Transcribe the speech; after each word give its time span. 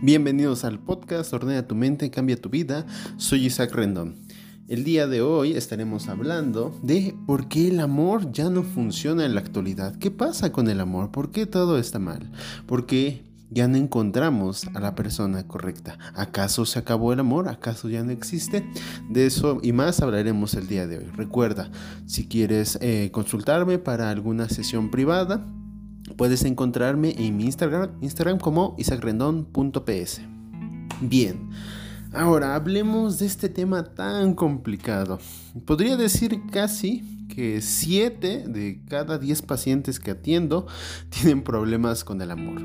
Bienvenidos 0.00 0.64
al 0.64 0.78
podcast 0.78 1.32
Ordena 1.32 1.66
tu 1.66 1.74
mente, 1.74 2.08
cambia 2.08 2.40
tu 2.40 2.48
vida. 2.48 2.86
Soy 3.16 3.46
Isaac 3.46 3.74
Rendón. 3.74 4.14
El 4.68 4.84
día 4.84 5.08
de 5.08 5.22
hoy 5.22 5.54
estaremos 5.54 6.08
hablando 6.08 6.72
de 6.84 7.16
por 7.26 7.48
qué 7.48 7.66
el 7.66 7.80
amor 7.80 8.30
ya 8.30 8.48
no 8.48 8.62
funciona 8.62 9.26
en 9.26 9.34
la 9.34 9.40
actualidad. 9.40 9.96
¿Qué 9.96 10.12
pasa 10.12 10.52
con 10.52 10.68
el 10.68 10.80
amor? 10.80 11.10
¿Por 11.10 11.32
qué 11.32 11.46
todo 11.46 11.78
está 11.78 11.98
mal? 11.98 12.30
¿Por 12.66 12.86
qué 12.86 13.24
ya 13.50 13.66
no 13.66 13.76
encontramos 13.76 14.68
a 14.72 14.78
la 14.78 14.94
persona 14.94 15.48
correcta? 15.48 15.98
¿Acaso 16.14 16.64
se 16.64 16.78
acabó 16.78 17.12
el 17.12 17.18
amor? 17.18 17.48
¿Acaso 17.48 17.88
ya 17.88 18.04
no 18.04 18.12
existe? 18.12 18.64
De 19.10 19.26
eso 19.26 19.58
y 19.64 19.72
más 19.72 20.00
hablaremos 20.00 20.54
el 20.54 20.68
día 20.68 20.86
de 20.86 20.98
hoy. 20.98 21.06
Recuerda, 21.16 21.72
si 22.06 22.28
quieres 22.28 22.78
eh, 22.80 23.10
consultarme 23.10 23.78
para 23.78 24.10
alguna 24.10 24.48
sesión 24.48 24.92
privada, 24.92 25.44
Puedes 26.18 26.44
encontrarme 26.44 27.14
en 27.16 27.36
mi 27.36 27.44
Instagram, 27.44 27.92
Instagram 28.00 28.38
como 28.38 28.74
isaacrendon.ps. 28.76 30.20
Bien, 31.00 31.48
ahora 32.12 32.56
hablemos 32.56 33.20
de 33.20 33.26
este 33.26 33.48
tema 33.48 33.84
tan 33.84 34.34
complicado. 34.34 35.20
Podría 35.64 35.96
decir 35.96 36.42
casi 36.50 37.17
que 37.38 37.60
7 37.60 38.46
de 38.48 38.80
cada 38.88 39.16
10 39.16 39.42
pacientes 39.42 40.00
que 40.00 40.10
atiendo 40.10 40.66
tienen 41.08 41.44
problemas 41.44 42.02
con 42.02 42.20
el 42.20 42.32
amor. 42.32 42.60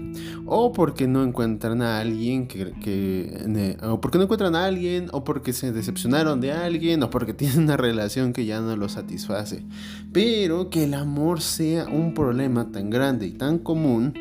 O 0.48 0.74
porque 0.74 1.08
no 1.08 1.24
encuentran 1.24 1.84
a 1.84 2.00
alguien 2.00 2.48
que, 2.48 3.78
o 3.84 4.02
porque 4.02 4.18
no 4.18 4.24
encuentran 4.24 4.56
a 4.56 4.66
alguien, 4.66 5.10
o 5.12 5.24
porque 5.24 5.54
se 5.54 5.72
decepcionaron 5.72 6.42
de 6.42 6.54
alguien, 6.54 7.04
o 7.04 7.12
porque 7.12 7.34
tienen 7.36 7.66
una 7.66 7.78
relación 7.78 8.34
que 8.34 8.46
ya 8.46 8.62
no 8.62 8.76
los 8.76 8.94
satisface. 8.94 9.64
Pero 10.12 10.72
que 10.72 10.86
el 10.86 10.96
amor 10.96 11.42
sea 11.42 11.86
un 11.86 12.16
problema 12.16 12.72
tan 12.72 12.90
grande 12.90 13.28
y 13.28 13.34
tan 13.34 13.60
común, 13.60 14.16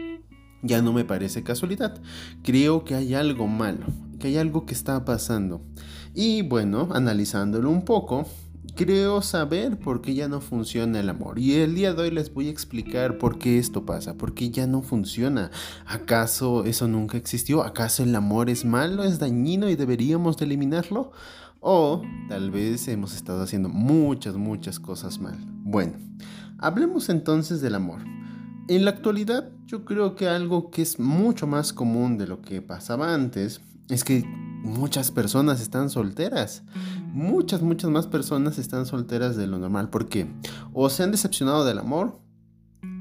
ya 0.61 0.83
no 0.83 0.93
me 0.93 1.07
parece 1.07 1.43
casualidad. 1.43 1.99
Creo 2.43 2.85
que 2.85 2.95
hay 2.95 3.15
algo 3.15 3.47
malo, 3.47 3.87
que 4.21 4.27
hay 4.27 4.37
algo 4.37 4.67
que 4.67 4.75
está 4.75 5.03
pasando. 5.07 5.63
Y 6.15 6.43
bueno, 6.43 6.91
analizándolo 6.93 7.71
un 7.71 7.87
poco, 7.87 8.27
Creo 8.75 9.21
saber 9.21 9.79
por 9.79 10.01
qué 10.01 10.15
ya 10.15 10.29
no 10.29 10.41
funciona 10.41 10.99
el 11.01 11.11
amor. 11.11 11.39
Y 11.39 11.57
el 11.57 11.75
día 11.75 11.93
de 11.93 12.03
hoy 12.05 12.11
les 12.11 12.33
voy 12.33 12.49
a 12.49 12.51
explicar 12.51 13.19
por 13.19 13.39
qué 13.39 13.59
esto 13.59 13.85
pasa, 13.85 14.15
por 14.15 14.33
qué 14.33 14.51
ya 14.51 14.67
no 14.67 14.81
funciona. 14.81 15.51
¿Acaso 15.87 16.65
eso 16.65 16.89
nunca 16.89 17.19
existió? 17.19 17.63
¿Acaso 17.63 18.03
el 18.03 18.17
amor 18.17 18.49
es 18.49 18.65
malo, 18.65 19.05
es 19.05 19.19
dañino 19.19 19.69
y 19.69 19.77
deberíamos 19.77 20.39
de 20.39 20.47
eliminarlo? 20.47 21.13
O 21.61 22.03
tal 22.31 22.51
vez 22.51 22.89
hemos 22.89 23.15
estado 23.15 23.43
haciendo 23.43 23.69
muchas, 23.69 24.37
muchas 24.37 24.81
cosas 24.81 25.21
mal. 25.21 25.37
Bueno, 25.65 25.93
hablemos 26.59 27.11
entonces 27.11 27.61
del 27.61 27.75
amor. 27.75 28.01
En 28.69 28.87
la 28.87 28.93
actualidad 28.93 29.51
yo 29.67 29.85
creo 29.85 30.17
que 30.17 30.29
algo 30.29 30.71
que 30.71 30.81
es 30.81 30.99
mucho 30.99 31.47
más 31.47 31.75
común 31.75 32.17
de 32.17 32.27
lo 32.27 32.41
que 32.41 32.63
pasaba 32.63 33.13
antes 33.13 33.61
es 33.91 34.03
que 34.03 34.25
muchas 34.63 35.11
personas 35.11 35.61
están 35.61 35.91
solteras 35.91 36.63
muchas, 37.13 37.63
muchas 37.63 37.91
más 37.91 38.07
personas 38.07 38.59
están 38.59 38.87
solteras 38.87 39.37
de 39.37 39.47
lo 39.47 39.59
normal. 39.59 39.91
porque 39.91 40.27
O 40.73 40.89
se 40.91 41.03
han 41.03 41.11
decepcionado 41.11 41.65
del 41.65 41.79
amor, 41.79 42.19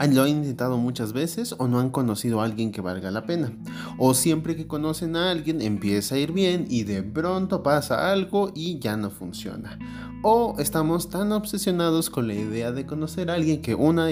lo 0.08 0.24
han 0.24 0.30
intentado 0.30 0.78
muchas 0.78 1.14
veces 1.14 1.56
o 1.58 1.68
no 1.68 1.80
han 1.80 1.90
conocido 1.90 2.42
a 2.42 2.46
alguien 2.46 2.72
que 2.72 2.82
valga 2.82 3.12
la 3.12 3.26
pena. 3.26 3.52
O 3.98 4.14
siempre 4.14 4.56
que 4.56 4.68
conocen 4.68 5.16
a 5.16 5.32
alguien 5.32 5.62
empieza 5.62 6.16
a 6.16 6.18
ir 6.18 6.32
bien 6.32 6.66
y 6.70 6.84
de 6.84 7.04
pronto 7.04 7.64
pasa 7.64 8.12
algo 8.12 8.52
y 8.56 8.80
ya 8.80 8.98
no 8.98 9.10
funciona. 9.10 9.78
O 10.24 10.56
estamos 10.60 11.10
tan 11.10 11.32
obsesionados 11.32 12.10
con 12.10 12.28
la 12.28 12.36
idea 12.36 12.72
de 12.72 12.86
conocer 12.86 13.32
a 13.32 13.36
alguien 13.36 13.62
que 13.62 13.76
una, 13.76 14.06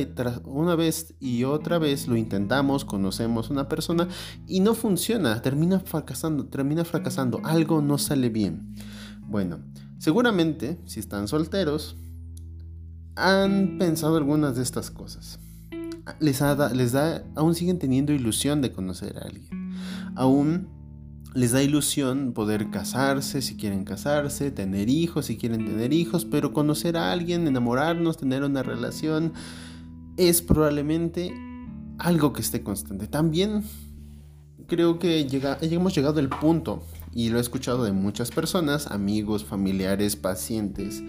vez 0.76 1.14
y 1.20 1.44
otra 1.44 1.78
vez 1.78 2.08
lo 2.08 2.18
intentamos, 2.18 2.86
conocemos 2.86 3.50
a 3.50 3.54
una 3.54 3.68
persona 3.68 4.08
y 4.48 4.60
no 4.60 4.74
funciona, 4.74 5.42
termina 5.42 5.80
fracasando, 5.80 6.46
termina 6.48 6.84
fracasando, 6.84 7.42
algo 7.44 7.82
no 7.82 7.98
sale 7.98 8.30
bien. 8.30 8.74
Bueno, 9.28 9.60
Seguramente, 10.00 10.80
si 10.86 11.02
están 11.02 11.28
solteros, 11.28 11.98
han 13.18 13.78
pensado 13.78 14.16
algunas 14.16 14.56
de 14.56 14.64
estas 14.64 14.92
cosas. 14.92 15.40
Les, 16.20 16.42
les 16.74 16.92
da, 16.92 17.24
aún 17.36 17.56
siguen 17.56 17.80
teniendo 17.80 18.14
ilusión 18.14 18.62
de 18.62 18.72
conocer 18.72 19.18
a 19.18 19.22
alguien. 19.22 19.76
Aún 20.16 20.68
les 21.34 21.52
da 21.52 21.62
ilusión 21.62 22.34
poder 22.34 22.70
casarse 22.72 23.42
si 23.42 23.56
quieren 23.56 23.84
casarse, 23.84 24.52
tener 24.52 24.90
hijos 24.90 25.28
si 25.28 25.38
quieren 25.38 25.66
tener 25.66 25.94
hijos, 25.94 26.26
pero 26.26 26.54
conocer 26.54 26.98
a 26.98 27.12
alguien, 27.12 27.48
enamorarnos, 27.48 28.18
tener 28.18 28.44
una 28.44 28.64
relación, 28.64 29.34
es 30.18 30.42
probablemente 30.42 31.34
algo 31.98 32.34
que 32.34 32.42
esté 32.42 32.64
constante. 32.64 33.08
También 33.08 33.64
creo 34.68 35.00
que 35.00 35.26
llega, 35.26 35.58
hemos 35.62 35.94
llegado 35.96 36.20
al 36.20 36.30
punto 36.30 36.84
y 37.14 37.30
lo 37.30 37.38
he 37.38 37.42
escuchado 37.42 37.84
de 37.84 37.92
muchas 37.92 38.32
personas, 38.32 38.88
amigos, 38.88 39.44
familiares, 39.44 40.16
pacientes, 40.16 41.04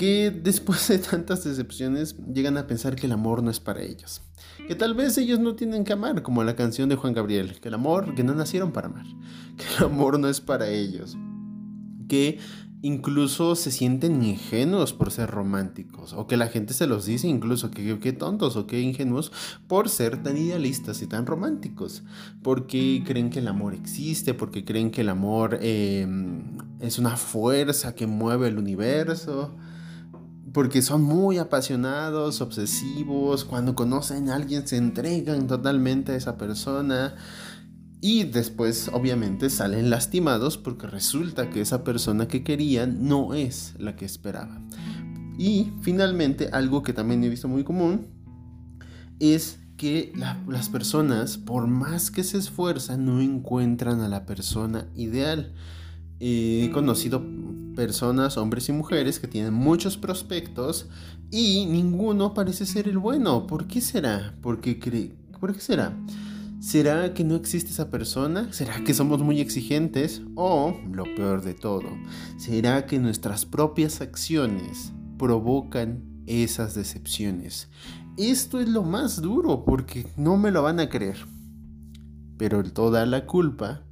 que 0.00 0.30
después 0.30 0.88
de 0.88 0.98
tantas 0.98 1.44
decepciones 1.44 2.16
llegan 2.32 2.56
a 2.56 2.66
pensar 2.66 2.96
que 2.96 3.04
el 3.04 3.12
amor 3.12 3.42
no 3.42 3.50
es 3.50 3.60
para 3.60 3.82
ellos. 3.82 4.22
Que 4.66 4.74
tal 4.74 4.94
vez 4.94 5.18
ellos 5.18 5.40
no 5.40 5.56
tienen 5.56 5.84
que 5.84 5.92
amar, 5.92 6.22
como 6.22 6.42
la 6.42 6.56
canción 6.56 6.88
de 6.88 6.96
Juan 6.96 7.12
Gabriel, 7.12 7.60
que 7.60 7.68
el 7.68 7.74
amor, 7.74 8.14
que 8.14 8.24
no 8.24 8.34
nacieron 8.34 8.72
para 8.72 8.86
amar, 8.86 9.04
que 9.58 9.64
el 9.76 9.84
amor 9.84 10.18
no 10.18 10.28
es 10.30 10.40
para 10.40 10.70
ellos. 10.70 11.18
Que 12.08 12.38
incluso 12.80 13.54
se 13.56 13.70
sienten 13.70 14.24
ingenuos 14.24 14.94
por 14.94 15.10
ser 15.10 15.30
románticos, 15.30 16.14
o 16.14 16.26
que 16.26 16.38
la 16.38 16.46
gente 16.46 16.72
se 16.72 16.86
los 16.86 17.04
dice 17.04 17.28
incluso 17.28 17.70
que 17.70 17.98
qué 17.98 18.14
tontos 18.14 18.56
o 18.56 18.66
qué 18.66 18.80
ingenuos 18.80 19.32
por 19.68 19.90
ser 19.90 20.22
tan 20.22 20.38
idealistas 20.38 21.02
y 21.02 21.08
tan 21.08 21.26
románticos, 21.26 22.04
porque 22.42 23.02
creen 23.04 23.28
que 23.28 23.40
el 23.40 23.48
amor 23.48 23.74
existe, 23.74 24.32
porque 24.32 24.64
creen 24.64 24.92
que 24.92 25.02
el 25.02 25.10
amor 25.10 25.58
em, 25.60 26.56
es 26.80 26.98
una 26.98 27.18
fuerza 27.18 27.94
que 27.94 28.06
mueve 28.06 28.48
el 28.48 28.56
universo, 28.56 29.58
porque 30.52 30.82
son 30.82 31.02
muy 31.02 31.38
apasionados, 31.38 32.40
obsesivos, 32.40 33.44
cuando 33.44 33.74
conocen 33.74 34.30
a 34.30 34.36
alguien 34.36 34.66
se 34.66 34.76
entregan 34.76 35.46
totalmente 35.46 36.12
a 36.12 36.16
esa 36.16 36.36
persona. 36.36 37.14
Y 38.00 38.24
después 38.24 38.90
obviamente 38.92 39.50
salen 39.50 39.90
lastimados 39.90 40.56
porque 40.56 40.86
resulta 40.86 41.50
que 41.50 41.60
esa 41.60 41.84
persona 41.84 42.26
que 42.28 42.42
querían 42.42 43.06
no 43.06 43.34
es 43.34 43.74
la 43.78 43.94
que 43.94 44.06
esperaban. 44.06 44.70
Y 45.38 45.70
finalmente 45.82 46.48
algo 46.52 46.82
que 46.82 46.94
también 46.94 47.22
he 47.24 47.28
visto 47.28 47.46
muy 47.46 47.62
común 47.62 48.08
es 49.18 49.60
que 49.76 50.12
las 50.46 50.68
personas, 50.68 51.38
por 51.38 51.66
más 51.66 52.10
que 52.10 52.24
se 52.24 52.38
esfuerzan, 52.38 53.04
no 53.04 53.20
encuentran 53.20 54.00
a 54.00 54.08
la 54.08 54.26
persona 54.26 54.86
ideal. 54.94 55.54
He 56.18 56.70
conocido 56.72 57.22
personas, 57.74 58.36
hombres 58.36 58.68
y 58.68 58.72
mujeres, 58.72 59.18
que 59.18 59.28
tienen 59.28 59.54
muchos 59.54 59.96
prospectos 59.96 60.88
y 61.30 61.66
ninguno 61.66 62.34
parece 62.34 62.66
ser 62.66 62.88
el 62.88 62.98
bueno. 62.98 63.46
¿Por 63.46 63.66
qué 63.66 63.80
será? 63.80 64.34
¿Por 64.42 64.60
qué, 64.60 65.12
¿Por 65.38 65.54
qué 65.54 65.60
será? 65.60 65.96
¿Será 66.60 67.14
que 67.14 67.24
no 67.24 67.36
existe 67.36 67.70
esa 67.70 67.88
persona? 67.88 68.52
¿Será 68.52 68.84
que 68.84 68.92
somos 68.92 69.22
muy 69.22 69.40
exigentes? 69.40 70.20
O, 70.34 70.76
lo 70.92 71.04
peor 71.04 71.42
de 71.42 71.54
todo, 71.54 71.88
¿será 72.36 72.84
que 72.84 72.98
nuestras 72.98 73.46
propias 73.46 74.02
acciones 74.02 74.92
provocan 75.16 76.02
esas 76.26 76.74
decepciones? 76.74 77.70
Esto 78.18 78.60
es 78.60 78.68
lo 78.68 78.82
más 78.82 79.22
duro 79.22 79.64
porque 79.64 80.06
no 80.18 80.36
me 80.36 80.50
lo 80.50 80.62
van 80.62 80.80
a 80.80 80.90
creer. 80.90 81.16
Pero 82.36 82.62
toda 82.64 83.06
la 83.06 83.24
culpa, 83.24 83.82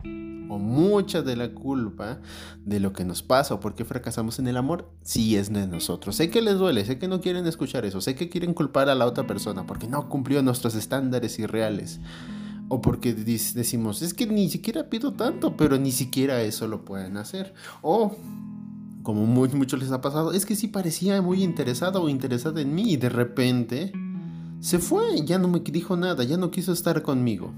o 0.48 0.58
mucha 0.58 1.22
de 1.22 1.36
la 1.36 1.52
culpa 1.52 2.20
de 2.64 2.80
lo 2.80 2.92
que 2.92 3.04
nos 3.04 3.22
pasa 3.22 3.54
o 3.54 3.60
por 3.60 3.74
qué 3.74 3.84
fracasamos 3.84 4.38
en 4.38 4.48
el 4.48 4.56
amor, 4.56 4.90
sí 5.02 5.36
es 5.36 5.52
de 5.52 5.66
nosotros. 5.66 6.16
Sé 6.16 6.30
que 6.30 6.42
les 6.42 6.58
duele, 6.58 6.84
sé 6.84 6.98
que 6.98 7.08
no 7.08 7.20
quieren 7.20 7.46
escuchar 7.46 7.84
eso, 7.84 8.00
sé 8.00 8.14
que 8.14 8.28
quieren 8.28 8.54
culpar 8.54 8.88
a 8.88 8.94
la 8.94 9.06
otra 9.06 9.26
persona 9.26 9.66
porque 9.66 9.86
no 9.86 10.08
cumplió 10.08 10.42
nuestros 10.42 10.74
estándares 10.74 11.38
irreales. 11.38 12.00
O 12.70 12.82
porque 12.82 13.14
decimos, 13.14 14.02
es 14.02 14.12
que 14.12 14.26
ni 14.26 14.50
siquiera 14.50 14.90
pido 14.90 15.14
tanto, 15.14 15.56
pero 15.56 15.78
ni 15.78 15.90
siquiera 15.90 16.42
eso 16.42 16.68
lo 16.68 16.84
pueden 16.84 17.16
hacer. 17.16 17.54
O, 17.80 18.14
como 19.02 19.24
muy, 19.24 19.48
muchos 19.50 19.80
les 19.80 19.90
ha 19.90 20.02
pasado, 20.02 20.32
es 20.32 20.44
que 20.44 20.54
sí 20.54 20.68
parecía 20.68 21.22
muy 21.22 21.42
interesado 21.42 22.02
o 22.02 22.10
interesada 22.10 22.60
en 22.60 22.74
mí 22.74 22.92
y 22.92 22.96
de 22.98 23.08
repente 23.08 23.92
se 24.60 24.78
fue, 24.78 25.24
ya 25.24 25.38
no 25.38 25.48
me 25.48 25.60
dijo 25.60 25.96
nada, 25.96 26.24
ya 26.24 26.36
no 26.36 26.50
quiso 26.50 26.72
estar 26.72 27.00
conmigo. 27.02 27.54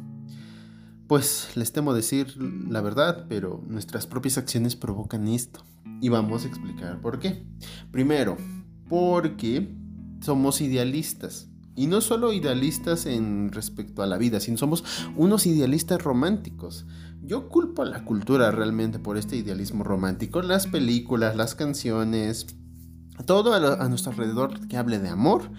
Pues 1.11 1.49
les 1.57 1.73
temo 1.73 1.93
decir 1.93 2.37
la 2.41 2.81
verdad, 2.83 3.27
pero 3.29 3.65
nuestras 3.67 4.07
propias 4.07 4.39
acciones 4.39 4.77
provocan 4.77 5.27
esto. 5.27 5.59
Y 6.01 6.09
vamos 6.09 6.45
a 6.45 6.47
explicar 6.47 7.01
por 7.01 7.19
qué. 7.19 7.45
Primero, 7.91 8.37
porque 8.89 9.75
somos 10.21 10.61
idealistas. 10.61 11.49
Y 11.75 11.89
no 11.89 12.01
solo 12.01 12.33
idealistas 12.33 13.07
en 13.07 13.51
respecto 13.51 14.05
a 14.05 14.07
la 14.07 14.19
vida, 14.19 14.39
sino 14.39 14.57
somos 14.57 14.85
unos 15.17 15.47
idealistas 15.47 16.01
románticos. 16.01 16.87
Yo 17.25 17.49
culpo 17.49 17.83
a 17.83 17.87
la 17.87 18.05
cultura 18.05 18.53
realmente 18.53 19.01
por 19.01 19.17
este 19.17 19.35
idealismo 19.35 19.83
romántico. 19.83 20.43
Las 20.43 20.69
películas, 20.69 21.35
las 21.35 21.57
canciones, 21.57 22.47
todo 23.27 23.55
a, 23.55 23.89
nuestro 23.89 24.13
alrededor 24.13 24.67
que 24.69 24.77
hable 24.77 24.99
de 24.99 25.09
amor 25.09 25.51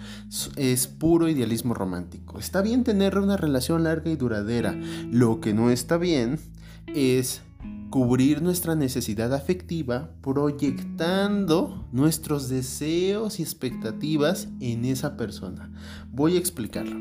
es 0.56 0.86
puro 0.86 1.28
idealismo 1.28 1.74
romántico. 1.74 2.38
Está 2.38 2.62
bien 2.62 2.84
tener 2.84 3.18
una 3.18 3.36
relación 3.36 3.84
larga 3.84 4.10
y 4.10 4.16
duradera. 4.16 4.74
Lo 5.10 5.40
que 5.40 5.54
no 5.54 5.70
está 5.70 5.96
bien 5.96 6.38
es 6.86 7.42
cubrir 7.90 8.40
nuestra 8.40 8.74
necesidad 8.74 9.34
afectiva 9.34 10.10
proyectando 10.22 11.86
nuestros 11.92 12.48
deseos 12.48 13.38
y 13.38 13.42
expectativas 13.42 14.48
en 14.60 14.84
esa 14.86 15.16
persona. 15.16 15.70
Voy 16.10 16.36
a 16.36 16.38
explicarlo. 16.38 16.96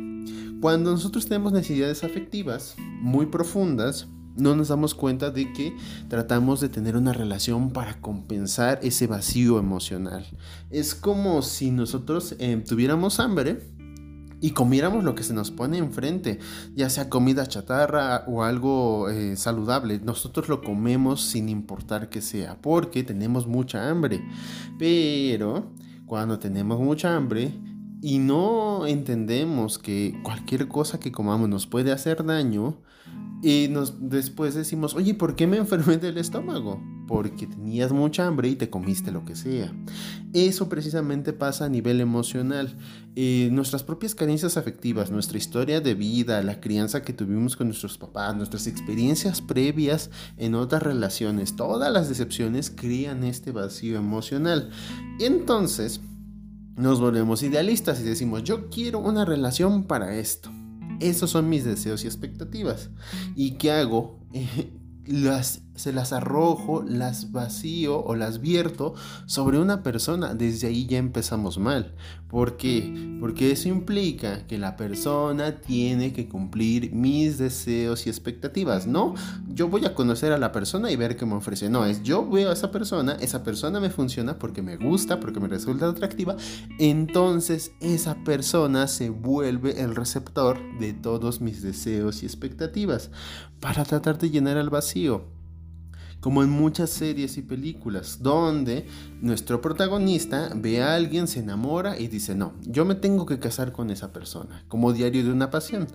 Cuando 0.59 0.91
nosotros 0.91 1.27
tenemos 1.27 1.53
necesidades 1.53 2.03
afectivas 2.03 2.75
muy 3.01 3.25
profundas, 3.25 4.07
no 4.35 4.55
nos 4.55 4.69
damos 4.69 4.95
cuenta 4.95 5.31
de 5.31 5.51
que 5.53 5.75
tratamos 6.07 6.61
de 6.61 6.69
tener 6.69 6.95
una 6.95 7.13
relación 7.13 7.71
para 7.71 7.99
compensar 8.01 8.79
ese 8.81 9.07
vacío 9.07 9.59
emocional. 9.59 10.25
Es 10.69 10.95
como 10.95 11.41
si 11.41 11.71
nosotros 11.71 12.35
eh, 12.39 12.63
tuviéramos 12.67 13.19
hambre 13.19 13.71
y 14.41 14.51
comiéramos 14.51 15.03
lo 15.03 15.13
que 15.13 15.23
se 15.23 15.35
nos 15.35 15.51
pone 15.51 15.77
enfrente, 15.77 16.39
ya 16.75 16.89
sea 16.89 17.09
comida 17.09 17.45
chatarra 17.45 18.25
o 18.27 18.43
algo 18.43 19.07
eh, 19.09 19.37
saludable. 19.37 19.99
Nosotros 19.99 20.49
lo 20.49 20.61
comemos 20.63 21.21
sin 21.21 21.47
importar 21.47 22.09
que 22.09 22.21
sea, 22.21 22.59
porque 22.59 23.03
tenemos 23.03 23.45
mucha 23.45 23.89
hambre. 23.89 24.27
Pero 24.79 25.71
cuando 26.07 26.39
tenemos 26.39 26.79
mucha 26.79 27.15
hambre 27.15 27.53
y 28.01 28.17
no 28.17 28.87
entendemos 28.87 29.77
que 29.77 30.19
cualquier 30.23 30.67
cosa 30.67 30.99
que 30.99 31.11
comamos 31.11 31.47
nos 31.47 31.67
puede 31.67 31.91
hacer 31.91 32.25
daño, 32.25 32.79
y 33.43 33.67
nos, 33.69 34.09
después 34.09 34.53
decimos, 34.53 34.93
oye, 34.93 35.15
¿por 35.15 35.35
qué 35.35 35.47
me 35.47 35.57
enfermé 35.57 35.97
del 35.97 36.17
estómago? 36.17 36.79
Porque 37.07 37.47
tenías 37.47 37.91
mucha 37.91 38.27
hambre 38.27 38.49
y 38.49 38.55
te 38.55 38.69
comiste 38.69 39.11
lo 39.11 39.25
que 39.25 39.35
sea. 39.35 39.73
Eso 40.33 40.69
precisamente 40.69 41.33
pasa 41.33 41.65
a 41.65 41.69
nivel 41.69 42.01
emocional. 42.01 42.77
Eh, 43.15 43.49
nuestras 43.51 43.83
propias 43.83 44.13
carencias 44.13 44.57
afectivas, 44.57 45.09
nuestra 45.09 45.39
historia 45.39 45.81
de 45.81 45.95
vida, 45.95 46.43
la 46.43 46.61
crianza 46.61 47.01
que 47.01 47.13
tuvimos 47.13 47.55
con 47.55 47.67
nuestros 47.67 47.97
papás, 47.97 48.35
nuestras 48.35 48.67
experiencias 48.67 49.41
previas 49.41 50.11
en 50.37 50.53
otras 50.53 50.83
relaciones, 50.83 51.55
todas 51.55 51.91
las 51.91 52.09
decepciones 52.09 52.69
crean 52.69 53.23
este 53.23 53.51
vacío 53.51 53.97
emocional. 53.97 54.69
Entonces 55.19 55.99
nos 56.77 57.01
volvemos 57.01 57.43
idealistas 57.43 57.99
y 57.99 58.03
decimos, 58.03 58.43
yo 58.43 58.69
quiero 58.69 58.99
una 58.99 59.25
relación 59.25 59.83
para 59.83 60.15
esto 60.15 60.51
esos 60.99 61.29
son 61.29 61.49
mis 61.49 61.63
deseos 61.63 62.03
y 62.03 62.07
expectativas. 62.07 62.89
¿Y 63.35 63.51
qué 63.51 63.71
hago? 63.71 64.19
las, 65.05 65.61
se 65.75 65.93
las 65.93 66.13
arrojo, 66.13 66.83
las 66.87 67.31
vacío 67.31 68.03
o 68.03 68.15
las 68.15 68.41
vierto 68.41 68.93
sobre 69.25 69.59
una 69.59 69.83
persona. 69.83 70.33
Desde 70.33 70.67
ahí 70.67 70.85
ya 70.85 70.97
empezamos 70.97 71.57
mal. 71.57 71.95
¿Por 72.27 72.55
qué? 72.55 73.17
Porque 73.19 73.51
eso 73.51 73.67
implica 73.67 74.47
que 74.47 74.57
la 74.57 74.77
persona 74.77 75.59
tiene 75.59 76.13
que 76.13 76.29
cumplir 76.29 76.93
mis 76.93 77.37
deseos 77.37 78.07
y 78.07 78.09
expectativas. 78.09 78.87
No, 78.87 79.15
yo 79.49 79.67
voy 79.67 79.85
a 79.85 79.93
conocer 79.93 80.31
a 80.31 80.37
la 80.37 80.51
persona 80.51 80.91
y 80.91 80.95
ver 80.95 81.17
qué 81.17 81.25
me 81.25 81.35
ofrece. 81.35 81.69
No, 81.69 81.85
es 81.85 82.03
yo 82.03 82.29
veo 82.29 82.49
a 82.49 82.53
esa 82.53 82.71
persona, 82.71 83.17
esa 83.19 83.43
persona 83.43 83.79
me 83.79 83.89
funciona 83.89 84.39
porque 84.39 84.61
me 84.61 84.77
gusta, 84.77 85.19
porque 85.19 85.39
me 85.39 85.47
resulta 85.47 85.89
atractiva. 85.89 86.37
Entonces 86.79 87.73
esa 87.81 88.15
persona 88.23 88.87
se 88.87 89.09
vuelve 89.09 89.81
el 89.81 89.95
receptor 89.95 90.57
de 90.79 90.93
todos 90.93 91.41
mis 91.41 91.61
deseos 91.61 92.23
y 92.23 92.25
expectativas 92.25 93.11
para 93.59 93.83
tratar 93.83 94.17
de 94.17 94.29
llenar 94.29 94.57
el 94.57 94.69
vacío 94.69 95.40
como 96.21 96.43
en 96.43 96.49
muchas 96.49 96.91
series 96.91 97.37
y 97.37 97.41
películas, 97.41 98.19
donde 98.21 98.85
nuestro 99.21 99.59
protagonista 99.59 100.51
ve 100.55 100.81
a 100.81 100.95
alguien, 100.95 101.27
se 101.27 101.39
enamora 101.39 101.99
y 101.99 102.07
dice, 102.07 102.35
no, 102.35 102.53
yo 102.61 102.85
me 102.85 102.95
tengo 102.95 103.25
que 103.25 103.39
casar 103.39 103.71
con 103.71 103.89
esa 103.89 104.13
persona, 104.13 104.63
como 104.67 104.93
diario 104.93 105.23
de 105.23 105.31
una 105.31 105.49
pasión, 105.49 105.87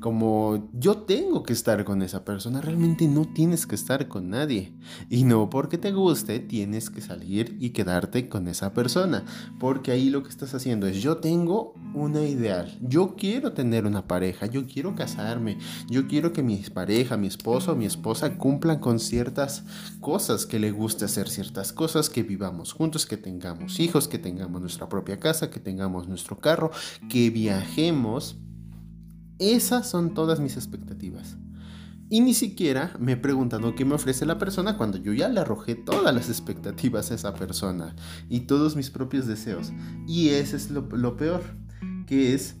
como 0.00 0.68
yo 0.72 0.98
tengo 0.98 1.42
que 1.42 1.52
estar 1.52 1.84
con 1.84 2.02
esa 2.02 2.24
persona, 2.24 2.62
realmente 2.62 3.06
no 3.06 3.26
tienes 3.26 3.66
que 3.66 3.74
estar 3.74 4.08
con 4.08 4.30
nadie. 4.30 4.72
Y 5.10 5.24
no 5.24 5.50
porque 5.50 5.78
te 5.78 5.92
guste, 5.92 6.40
tienes 6.40 6.88
que 6.88 7.02
salir 7.02 7.56
y 7.60 7.70
quedarte 7.70 8.28
con 8.28 8.48
esa 8.48 8.72
persona, 8.72 9.24
porque 9.60 9.92
ahí 9.92 10.08
lo 10.08 10.22
que 10.22 10.30
estás 10.30 10.54
haciendo 10.54 10.86
es, 10.86 11.02
yo 11.02 11.18
tengo 11.18 11.74
una 11.94 12.22
ideal, 12.22 12.78
yo 12.80 13.16
quiero 13.16 13.52
tener 13.52 13.86
una 13.86 14.06
pareja, 14.08 14.46
yo 14.46 14.66
quiero 14.66 14.94
casarme, 14.94 15.58
yo 15.88 16.06
quiero 16.08 16.32
que 16.32 16.42
mi 16.42 16.56
pareja, 16.56 17.18
mi 17.18 17.26
esposo 17.26 17.72
o 17.72 17.76
mi 17.76 17.84
esposa 17.84 18.38
cumplan 18.38 18.78
con 18.78 18.98
ciertas 18.98 19.64
cosas, 20.00 20.46
que 20.46 20.58
le 20.58 20.70
guste 20.70 21.04
hacer 21.04 21.28
ciertas 21.28 21.72
cosas, 21.72 22.10
que 22.10 22.22
vivamos 22.22 22.72
juntos, 22.72 23.06
que 23.06 23.16
tengamos 23.16 23.80
hijos, 23.80 24.08
que 24.08 24.18
tengamos 24.18 24.60
nuestra 24.60 24.88
propia 24.88 25.18
casa, 25.18 25.50
que 25.50 25.60
tengamos 25.60 26.08
nuestro 26.08 26.38
carro, 26.38 26.70
que 27.08 27.30
viajemos. 27.30 28.36
Esas 29.38 29.88
son 29.88 30.14
todas 30.14 30.40
mis 30.40 30.56
expectativas. 30.56 31.36
Y 32.10 32.20
ni 32.20 32.34
siquiera 32.34 32.94
me 32.98 33.12
he 33.12 33.16
preguntado 33.16 33.74
qué 33.74 33.84
me 33.84 33.94
ofrece 33.94 34.26
la 34.26 34.38
persona 34.38 34.76
cuando 34.76 34.98
yo 34.98 35.12
ya 35.12 35.28
le 35.28 35.40
arrojé 35.40 35.74
todas 35.74 36.14
las 36.14 36.28
expectativas 36.28 37.10
a 37.10 37.14
esa 37.14 37.34
persona 37.34 37.96
y 38.28 38.40
todos 38.40 38.76
mis 38.76 38.90
propios 38.90 39.26
deseos. 39.26 39.72
Y 40.06 40.28
ese 40.28 40.56
es 40.56 40.70
lo, 40.70 40.82
lo 40.82 41.16
peor, 41.16 41.42
que 42.06 42.34
es 42.34 42.56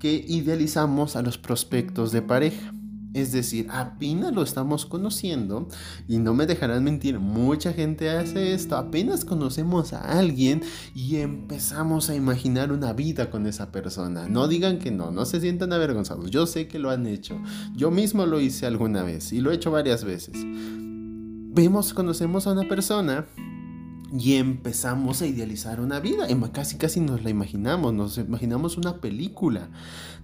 que 0.00 0.24
idealizamos 0.26 1.16
a 1.16 1.22
los 1.22 1.38
prospectos 1.38 2.12
de 2.12 2.22
pareja. 2.22 2.72
Es 3.18 3.32
decir, 3.32 3.66
apenas 3.70 4.32
lo 4.32 4.42
estamos 4.42 4.86
conociendo 4.86 5.66
y 6.06 6.18
no 6.18 6.34
me 6.34 6.46
dejarán 6.46 6.84
mentir, 6.84 7.18
mucha 7.18 7.72
gente 7.72 8.10
hace 8.10 8.54
esto, 8.54 8.76
apenas 8.76 9.24
conocemos 9.24 9.92
a 9.92 10.18
alguien 10.18 10.62
y 10.94 11.16
empezamos 11.16 12.10
a 12.10 12.14
imaginar 12.14 12.70
una 12.70 12.92
vida 12.92 13.28
con 13.28 13.46
esa 13.46 13.72
persona. 13.72 14.28
No 14.28 14.46
digan 14.46 14.78
que 14.78 14.92
no, 14.92 15.10
no 15.10 15.24
se 15.24 15.40
sientan 15.40 15.72
avergonzados, 15.72 16.30
yo 16.30 16.46
sé 16.46 16.68
que 16.68 16.78
lo 16.78 16.90
han 16.90 17.06
hecho, 17.08 17.40
yo 17.74 17.90
mismo 17.90 18.24
lo 18.24 18.40
hice 18.40 18.66
alguna 18.66 19.02
vez 19.02 19.32
y 19.32 19.40
lo 19.40 19.50
he 19.50 19.56
hecho 19.56 19.72
varias 19.72 20.04
veces. 20.04 20.36
Vemos, 21.50 21.92
conocemos 21.92 22.46
a 22.46 22.52
una 22.52 22.68
persona 22.68 23.26
y 24.16 24.34
empezamos 24.34 25.22
a 25.22 25.26
idealizar 25.26 25.80
una 25.80 26.00
vida. 26.00 26.30
Y 26.30 26.34
casi 26.50 26.76
casi 26.76 27.00
nos 27.00 27.22
la 27.22 27.30
imaginamos, 27.30 27.92
nos 27.92 28.18
imaginamos 28.18 28.76
una 28.76 29.00
película. 29.00 29.68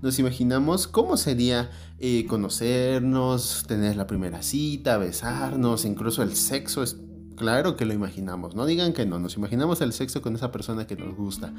Nos 0.02 0.18
imaginamos 0.18 0.86
cómo 0.86 1.16
sería 1.16 1.70
eh, 1.98 2.26
conocernos, 2.26 3.64
tener 3.66 3.96
la 3.96 4.06
primera 4.06 4.42
cita, 4.42 4.98
besarnos, 4.98 5.84
incluso 5.84 6.22
el 6.22 6.34
sexo 6.34 6.82
es 6.82 6.96
Claro 7.36 7.76
que 7.76 7.84
lo 7.84 7.92
imaginamos, 7.92 8.54
no 8.54 8.64
digan 8.64 8.92
que 8.92 9.06
no, 9.06 9.18
nos 9.18 9.36
imaginamos 9.36 9.80
el 9.80 9.92
sexo 9.92 10.22
con 10.22 10.36
esa 10.36 10.52
persona 10.52 10.86
que 10.86 10.94
nos 10.94 11.16
gusta. 11.16 11.52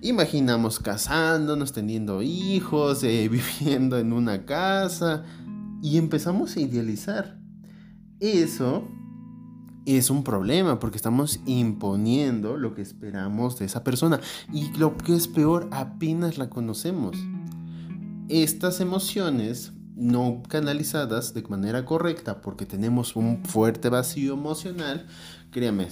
Imaginamos 0.00 0.78
casándonos, 0.80 1.72
teniendo 1.72 2.22
hijos, 2.22 3.02
eh, 3.02 3.28
viviendo 3.60 3.98
en 3.98 4.14
una 4.14 4.46
casa 4.46 5.24
y 5.82 5.98
empezamos 5.98 6.56
a 6.56 6.60
idealizar. 6.60 7.38
Eso 8.20 8.88
es 9.86 10.10
un 10.10 10.24
problema 10.24 10.78
porque 10.78 10.96
estamos 10.96 11.40
imponiendo 11.46 12.56
lo 12.56 12.74
que 12.74 12.82
esperamos 12.82 13.58
de 13.58 13.66
esa 13.66 13.84
persona 13.84 14.20
y 14.52 14.72
lo 14.76 14.96
que 14.96 15.14
es 15.14 15.28
peor, 15.28 15.68
apenas 15.70 16.38
la 16.38 16.50
conocemos. 16.50 17.16
Estas 18.28 18.80
emociones 18.80 19.72
no 19.96 20.42
canalizadas 20.48 21.34
de 21.34 21.42
manera 21.42 21.84
correcta 21.84 22.40
porque 22.40 22.66
tenemos 22.66 23.16
un 23.16 23.44
fuerte 23.44 23.88
vacío 23.88 24.34
emocional, 24.34 25.06
créame, 25.50 25.88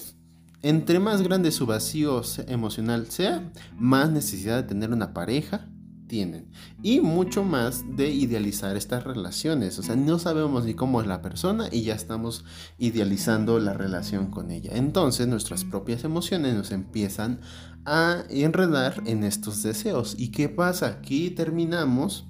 entre 0.63 0.99
más 0.99 1.23
grande 1.23 1.51
su 1.51 1.67
vacío 1.67 2.23
emocional 2.49 3.07
sea, 3.07 3.51
más 3.79 4.11
necesidad 4.11 4.57
de 4.57 4.69
tener 4.69 4.93
una 4.93 5.13
pareja 5.13 5.67
tienen. 6.07 6.51
Y 6.83 7.01
mucho 7.01 7.45
más 7.45 7.85
de 7.97 8.11
idealizar 8.11 8.77
estas 8.77 9.05
relaciones. 9.05 9.79
O 9.79 9.83
sea, 9.83 9.97
no 9.97 10.19
sabemos 10.19 10.65
ni 10.65 10.75
cómo 10.75 11.01
es 11.01 11.07
la 11.07 11.23
persona 11.23 11.69
y 11.71 11.83
ya 11.83 11.95
estamos 11.95 12.45
idealizando 12.79 13.59
la 13.59 13.75
relación 13.75 14.31
con 14.31 14.51
ella. 14.51 14.73
Entonces 14.75 15.27
nuestras 15.29 15.65
propias 15.65 16.05
emociones 16.05 16.55
nos 16.55 16.73
empiezan 16.73 17.41
a 17.85 18.25
enredar 18.29 19.03
en 19.07 19.25
estos 19.25 19.63
deseos. 19.63 20.17
¿Y 20.19 20.31
qué 20.31 20.49
pasa? 20.49 20.87
Aquí 20.87 21.31
terminamos 21.31 22.27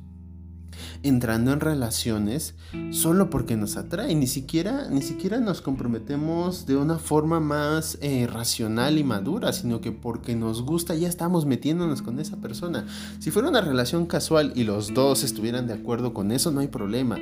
entrando 1.02 1.52
en 1.52 1.60
relaciones 1.60 2.54
solo 2.90 3.30
porque 3.30 3.56
nos 3.56 3.76
atrae, 3.76 4.14
ni 4.14 4.26
siquiera, 4.26 4.88
ni 4.90 5.02
siquiera 5.02 5.40
nos 5.40 5.60
comprometemos 5.60 6.66
de 6.66 6.76
una 6.76 6.98
forma 6.98 7.40
más 7.40 7.98
eh, 8.00 8.26
racional 8.26 8.98
y 8.98 9.04
madura, 9.04 9.52
sino 9.52 9.80
que 9.80 9.92
porque 9.92 10.34
nos 10.36 10.62
gusta 10.62 10.94
ya 10.94 11.08
estamos 11.08 11.46
metiéndonos 11.46 12.02
con 12.02 12.18
esa 12.18 12.36
persona. 12.36 12.86
Si 13.18 13.30
fuera 13.30 13.48
una 13.48 13.60
relación 13.60 14.06
casual 14.06 14.52
y 14.54 14.64
los 14.64 14.94
dos 14.94 15.24
estuvieran 15.24 15.66
de 15.66 15.74
acuerdo 15.74 16.14
con 16.14 16.32
eso, 16.32 16.50
no 16.50 16.60
hay 16.60 16.68
problema. 16.68 17.18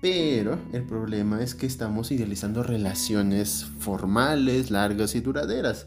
Pero 0.00 0.58
el 0.72 0.84
problema 0.84 1.42
es 1.42 1.54
que 1.54 1.66
estamos 1.66 2.10
idealizando 2.10 2.62
relaciones 2.62 3.64
formales, 3.78 4.70
largas 4.70 5.14
y 5.14 5.20
duraderas 5.20 5.86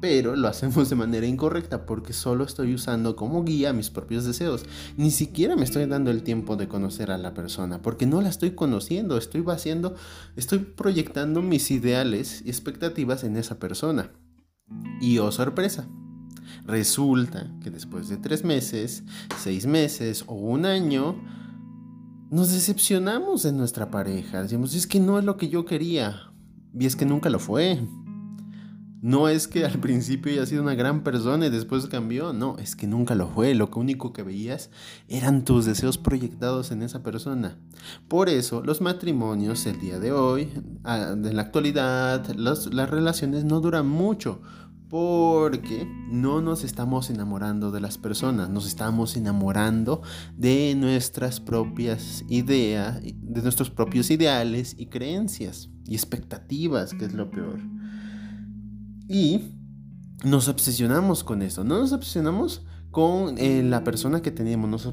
pero 0.00 0.36
lo 0.36 0.48
hacemos 0.48 0.90
de 0.90 0.96
manera 0.96 1.26
incorrecta 1.26 1.86
porque 1.86 2.12
solo 2.12 2.44
estoy 2.44 2.74
usando 2.74 3.16
como 3.16 3.44
guía 3.44 3.72
mis 3.72 3.90
propios 3.90 4.24
deseos. 4.24 4.64
Ni 4.96 5.10
siquiera 5.10 5.56
me 5.56 5.64
estoy 5.64 5.86
dando 5.86 6.10
el 6.10 6.22
tiempo 6.22 6.56
de 6.56 6.68
conocer 6.68 7.10
a 7.10 7.18
la 7.18 7.34
persona 7.34 7.80
porque 7.80 8.06
no 8.06 8.20
la 8.20 8.28
estoy 8.28 8.52
conociendo, 8.52 9.16
estoy 9.16 9.40
vaciando, 9.40 9.94
estoy 10.36 10.58
proyectando 10.58 11.42
mis 11.42 11.70
ideales 11.70 12.42
y 12.44 12.48
expectativas 12.48 13.24
en 13.24 13.36
esa 13.36 13.58
persona. 13.58 14.10
Y 15.00 15.18
oh 15.18 15.30
sorpresa, 15.32 15.88
resulta 16.64 17.50
que 17.62 17.70
después 17.70 18.08
de 18.08 18.16
tres 18.16 18.44
meses, 18.44 19.04
seis 19.38 19.66
meses 19.66 20.24
o 20.26 20.34
un 20.34 20.66
año, 20.66 21.16
nos 22.30 22.52
decepcionamos 22.52 23.44
de 23.44 23.52
nuestra 23.52 23.90
pareja. 23.90 24.42
Decimos, 24.42 24.74
es 24.74 24.86
que 24.86 25.00
no 25.00 25.18
es 25.18 25.24
lo 25.24 25.36
que 25.36 25.48
yo 25.48 25.64
quería. 25.64 26.32
Y 26.78 26.84
es 26.84 26.96
que 26.96 27.06
nunca 27.06 27.30
lo 27.30 27.38
fue. 27.38 27.80
No 29.06 29.28
es 29.28 29.46
que 29.46 29.64
al 29.64 29.78
principio 29.78 30.32
haya 30.32 30.46
sido 30.46 30.64
una 30.64 30.74
gran 30.74 31.04
persona 31.04 31.46
y 31.46 31.50
después 31.50 31.86
cambió, 31.86 32.32
no, 32.32 32.58
es 32.58 32.74
que 32.74 32.88
nunca 32.88 33.14
lo 33.14 33.28
fue. 33.28 33.54
Lo 33.54 33.70
único 33.76 34.12
que 34.12 34.24
veías 34.24 34.68
eran 35.06 35.44
tus 35.44 35.64
deseos 35.64 35.96
proyectados 35.96 36.72
en 36.72 36.82
esa 36.82 37.04
persona. 37.04 37.56
Por 38.08 38.28
eso 38.28 38.64
los 38.64 38.80
matrimonios 38.80 39.64
el 39.66 39.78
día 39.78 40.00
de 40.00 40.10
hoy, 40.10 40.48
en 40.84 41.36
la 41.36 41.42
actualidad, 41.42 42.34
las 42.34 42.90
relaciones 42.90 43.44
no 43.44 43.60
duran 43.60 43.86
mucho. 43.86 44.42
Porque 44.88 45.88
no 46.10 46.40
nos 46.40 46.64
estamos 46.64 47.08
enamorando 47.08 47.70
de 47.70 47.80
las 47.80 47.98
personas, 47.98 48.50
nos 48.50 48.66
estamos 48.66 49.16
enamorando 49.16 50.02
de 50.36 50.74
nuestras 50.76 51.38
propias 51.38 52.24
ideas, 52.28 53.00
de 53.02 53.42
nuestros 53.42 53.70
propios 53.70 54.10
ideales 54.10 54.74
y 54.76 54.86
creencias 54.86 55.70
y 55.84 55.94
expectativas, 55.94 56.92
que 56.94 57.04
es 57.04 57.14
lo 57.14 57.30
peor. 57.30 57.60
Y 59.08 59.52
nos 60.24 60.48
obsesionamos 60.48 61.24
con 61.24 61.42
eso. 61.42 61.64
No 61.64 61.78
nos 61.78 61.92
obsesionamos 61.92 62.62
con 62.90 63.36
eh, 63.36 63.62
la 63.62 63.84
persona 63.84 64.22
que 64.22 64.30
tenemos, 64.30 64.70
nos, 64.70 64.86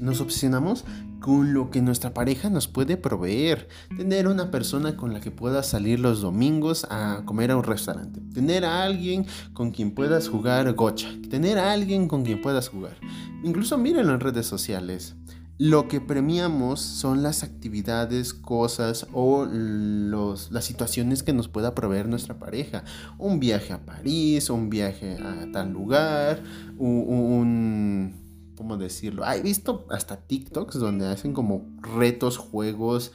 nos, 0.00 0.20
obsesionamos 0.20 0.84
con 1.20 1.54
lo 1.54 1.70
que 1.70 1.80
nuestra 1.80 2.12
pareja 2.12 2.50
nos 2.50 2.68
puede 2.68 2.98
proveer. 2.98 3.66
Tener 3.96 4.28
una 4.28 4.50
persona 4.50 4.94
con 4.94 5.14
la 5.14 5.20
que 5.20 5.30
puedas 5.30 5.66
salir 5.66 6.00
los 6.00 6.20
domingos 6.20 6.86
a 6.90 7.22
comer 7.24 7.50
a 7.50 7.56
un 7.56 7.64
restaurante. 7.64 8.20
Tener 8.34 8.66
a 8.66 8.82
alguien 8.82 9.24
con 9.54 9.70
quien 9.70 9.92
puedas 9.94 10.28
jugar 10.28 10.70
gocha. 10.74 11.08
Tener 11.30 11.58
a 11.58 11.72
alguien 11.72 12.08
con 12.08 12.24
quien 12.24 12.42
puedas 12.42 12.68
jugar. 12.68 12.98
Incluso 13.42 13.78
mírenlo 13.78 14.12
en 14.12 14.20
redes 14.20 14.44
sociales. 14.46 15.14
Lo 15.62 15.88
que 15.88 16.00
premiamos 16.00 16.80
son 16.80 17.22
las 17.22 17.42
actividades, 17.42 18.32
cosas 18.32 19.06
o 19.12 19.44
las 19.44 20.64
situaciones 20.64 21.22
que 21.22 21.34
nos 21.34 21.48
pueda 21.48 21.74
proveer 21.74 22.08
nuestra 22.08 22.38
pareja. 22.38 22.82
Un 23.18 23.40
viaje 23.40 23.74
a 23.74 23.84
París, 23.84 24.48
un 24.48 24.70
viaje 24.70 25.18
a 25.18 25.52
tal 25.52 25.70
lugar, 25.70 26.42
un... 26.78 28.14
¿Cómo 28.56 28.78
decirlo? 28.78 29.22
He 29.30 29.42
visto 29.42 29.86
hasta 29.90 30.16
TikToks 30.16 30.78
donde 30.78 31.06
hacen 31.06 31.34
como 31.34 31.66
retos, 31.82 32.38
juegos, 32.38 33.12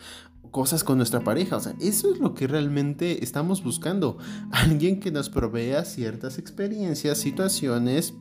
cosas 0.51 0.83
con 0.83 0.97
nuestra 0.97 1.21
pareja. 1.21 1.57
O 1.57 1.59
sea, 1.59 1.73
eso 1.81 2.13
es 2.13 2.19
lo 2.19 2.35
que 2.35 2.45
realmente 2.45 3.23
estamos 3.23 3.63
buscando. 3.63 4.19
Alguien 4.51 4.99
que 4.99 5.09
nos 5.09 5.31
provea 5.31 5.83
ciertas 5.83 6.37
experiencias, 6.37 7.17
situaciones 7.17 8.13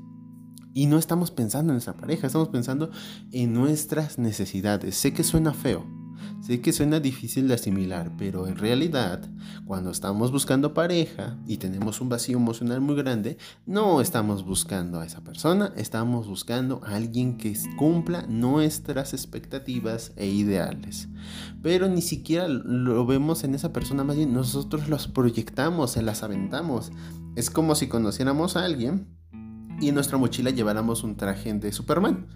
y 0.75 0.87
no 0.87 0.99
estamos 0.99 1.31
pensando 1.31 1.71
en 1.71 1.77
nuestra 1.77 1.97
pareja, 1.97 2.27
estamos 2.27 2.49
pensando 2.49 2.91
en 3.31 3.55
nuestras 3.55 4.19
necesidades. 4.19 4.97
Sé 4.97 5.15
que 5.15 5.23
suena 5.23 5.55
feo, 5.55 5.87
sé 6.41 6.61
que 6.61 6.73
suena 6.73 6.99
difícil 6.99 7.47
de 7.47 7.55
asimilar, 7.55 8.11
pero 8.19 8.49
en 8.49 8.57
realidad, 8.57 9.31
cuando 9.65 9.93
estamos 9.93 10.33
buscando 10.33 10.75
pareja 10.75 11.39
y 11.47 11.59
tenemos 11.59 12.01
un 12.01 12.09
vacío 12.09 12.39
emocional 12.39 12.81
muy 12.81 12.97
grande, 12.97 13.39
no 13.67 14.01
estamos 14.01 14.45
buscando 14.45 14.99
a 14.99 15.07
esa 15.07 15.23
persona, 15.23 15.73
estamos 15.77 16.27
buscando 16.27 16.81
a 16.85 16.97
alguien 16.97 17.39
que 17.39 17.57
cumpla 17.77 18.27
nuestras 18.29 19.15
expectativas 19.15 20.13
e 20.17 20.27
ideales. 20.27 21.09
Pero 21.63 21.89
ni 21.89 22.03
siquiera 22.03 22.49
lo 22.49 23.07
vemos 23.07 23.45
en 23.45 23.55
esa 23.55 23.73
persona, 23.73 24.03
más 24.03 24.17
bien 24.17 24.35
nosotros 24.35 24.89
los 24.89 25.07
proyectamos, 25.07 25.93
se 25.93 26.03
las 26.03 26.25
aventamos. 26.25 26.91
Es 27.37 27.49
como 27.49 27.77
si 27.77 27.87
conociéramos 27.87 28.57
a 28.57 28.65
alguien 28.65 29.15
y 29.81 29.89
en 29.89 29.95
nuestra 29.95 30.19
mochila 30.19 30.51
lleváramos 30.51 31.05
un 31.05 31.17
traje 31.17 31.53
de 31.53 31.73
Superman. 31.73 32.27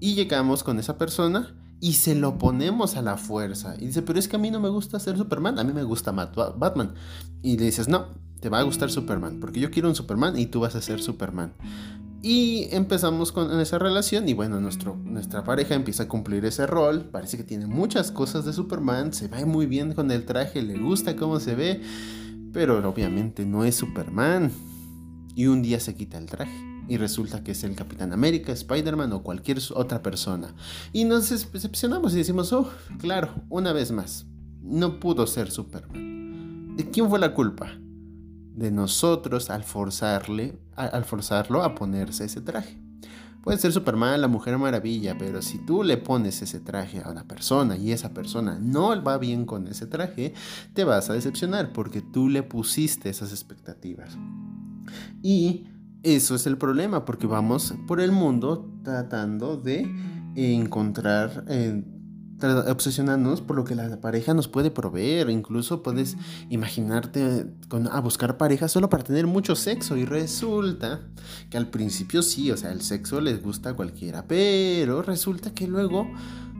Y 0.00 0.14
llegamos 0.14 0.64
con 0.64 0.78
esa 0.78 0.96
persona 0.96 1.54
y 1.80 1.94
se 1.94 2.14
lo 2.14 2.38
ponemos 2.38 2.96
a 2.96 3.02
la 3.02 3.16
fuerza. 3.16 3.74
Y 3.78 3.86
dice, 3.86 4.02
pero 4.02 4.18
es 4.18 4.28
que 4.28 4.36
a 4.36 4.38
mí 4.38 4.50
no 4.50 4.60
me 4.60 4.68
gusta 4.68 5.00
ser 5.00 5.16
Superman, 5.16 5.58
a 5.58 5.64
mí 5.64 5.72
me 5.72 5.82
gusta 5.82 6.12
Batman. 6.12 6.94
Y 7.42 7.58
le 7.58 7.66
dices, 7.66 7.88
no, 7.88 8.06
te 8.40 8.48
va 8.48 8.60
a 8.60 8.62
gustar 8.62 8.90
Superman, 8.90 9.40
porque 9.40 9.60
yo 9.60 9.70
quiero 9.70 9.88
un 9.88 9.94
Superman 9.94 10.38
y 10.38 10.46
tú 10.46 10.60
vas 10.60 10.74
a 10.74 10.82
ser 10.82 11.00
Superman. 11.00 11.54
Y 12.22 12.68
empezamos 12.70 13.32
con 13.32 13.58
esa 13.60 13.78
relación 13.78 14.28
y 14.28 14.34
bueno, 14.34 14.60
nuestro, 14.60 14.94
nuestra 14.94 15.42
pareja 15.42 15.74
empieza 15.74 16.02
a 16.02 16.08
cumplir 16.08 16.44
ese 16.44 16.66
rol, 16.66 17.06
parece 17.10 17.38
que 17.38 17.44
tiene 17.44 17.66
muchas 17.66 18.12
cosas 18.12 18.44
de 18.44 18.52
Superman, 18.52 19.14
se 19.14 19.28
ve 19.28 19.46
muy 19.46 19.64
bien 19.64 19.94
con 19.94 20.10
el 20.10 20.26
traje, 20.26 20.60
le 20.60 20.78
gusta 20.78 21.16
cómo 21.16 21.40
se 21.40 21.54
ve, 21.54 21.80
pero 22.52 22.86
obviamente 22.86 23.46
no 23.46 23.64
es 23.64 23.76
Superman. 23.76 24.50
Y 25.34 25.46
un 25.46 25.62
día 25.62 25.80
se 25.80 25.94
quita 25.94 26.18
el 26.18 26.26
traje 26.26 26.69
y 26.90 26.96
resulta 26.96 27.44
que 27.44 27.52
es 27.52 27.62
el 27.62 27.76
Capitán 27.76 28.12
América, 28.12 28.50
Spider-Man 28.50 29.12
o 29.12 29.22
cualquier 29.22 29.58
otra 29.76 30.02
persona. 30.02 30.52
Y 30.92 31.04
nos 31.04 31.30
decepcionamos 31.30 32.12
y 32.12 32.16
decimos, 32.16 32.52
oh, 32.52 32.68
claro, 32.98 33.32
una 33.48 33.72
vez 33.72 33.92
más, 33.92 34.26
no 34.60 34.98
pudo 34.98 35.28
ser 35.28 35.52
Superman. 35.52 36.74
¿De 36.76 36.90
quién 36.90 37.08
fue 37.08 37.20
la 37.20 37.32
culpa? 37.32 37.70
De 38.56 38.72
nosotros 38.72 39.50
al 39.50 39.62
forzarle, 39.62 40.58
al 40.74 41.04
forzarlo 41.04 41.62
a 41.62 41.76
ponerse 41.76 42.24
ese 42.24 42.40
traje. 42.40 42.76
Puede 43.44 43.58
ser 43.58 43.72
Superman, 43.72 44.20
la 44.20 44.26
Mujer 44.26 44.58
Maravilla, 44.58 45.16
pero 45.16 45.42
si 45.42 45.58
tú 45.58 45.84
le 45.84 45.96
pones 45.96 46.42
ese 46.42 46.58
traje 46.58 47.02
a 47.04 47.08
una 47.08 47.22
persona 47.22 47.76
y 47.76 47.92
esa 47.92 48.12
persona 48.12 48.58
no 48.60 49.00
va 49.00 49.16
bien 49.16 49.46
con 49.46 49.68
ese 49.68 49.86
traje, 49.86 50.34
te 50.74 50.82
vas 50.82 51.08
a 51.08 51.12
decepcionar 51.12 51.72
porque 51.72 52.00
tú 52.00 52.28
le 52.28 52.42
pusiste 52.42 53.10
esas 53.10 53.30
expectativas. 53.30 54.18
Y 55.22 55.66
eso 56.02 56.34
es 56.34 56.46
el 56.46 56.56
problema, 56.56 57.04
porque 57.04 57.26
vamos 57.26 57.74
por 57.86 58.00
el 58.00 58.12
mundo 58.12 58.70
tratando 58.82 59.56
de 59.56 59.86
encontrar, 60.34 61.44
eh, 61.48 61.84
obsesionarnos 62.68 63.42
por 63.42 63.56
lo 63.56 63.64
que 63.64 63.74
la 63.74 64.00
pareja 64.00 64.32
nos 64.32 64.48
puede 64.48 64.70
proveer. 64.70 65.28
Incluso 65.28 65.82
puedes 65.82 66.16
imaginarte 66.48 67.46
a 67.90 68.00
buscar 68.00 68.38
pareja 68.38 68.68
solo 68.68 68.88
para 68.88 69.04
tener 69.04 69.26
mucho 69.26 69.54
sexo. 69.54 69.96
Y 69.96 70.06
resulta 70.06 71.00
que 71.50 71.58
al 71.58 71.68
principio 71.68 72.22
sí, 72.22 72.50
o 72.50 72.56
sea, 72.56 72.72
el 72.72 72.80
sexo 72.80 73.20
les 73.20 73.42
gusta 73.42 73.70
a 73.70 73.74
cualquiera, 73.74 74.26
pero 74.26 75.02
resulta 75.02 75.52
que 75.52 75.66
luego 75.66 76.10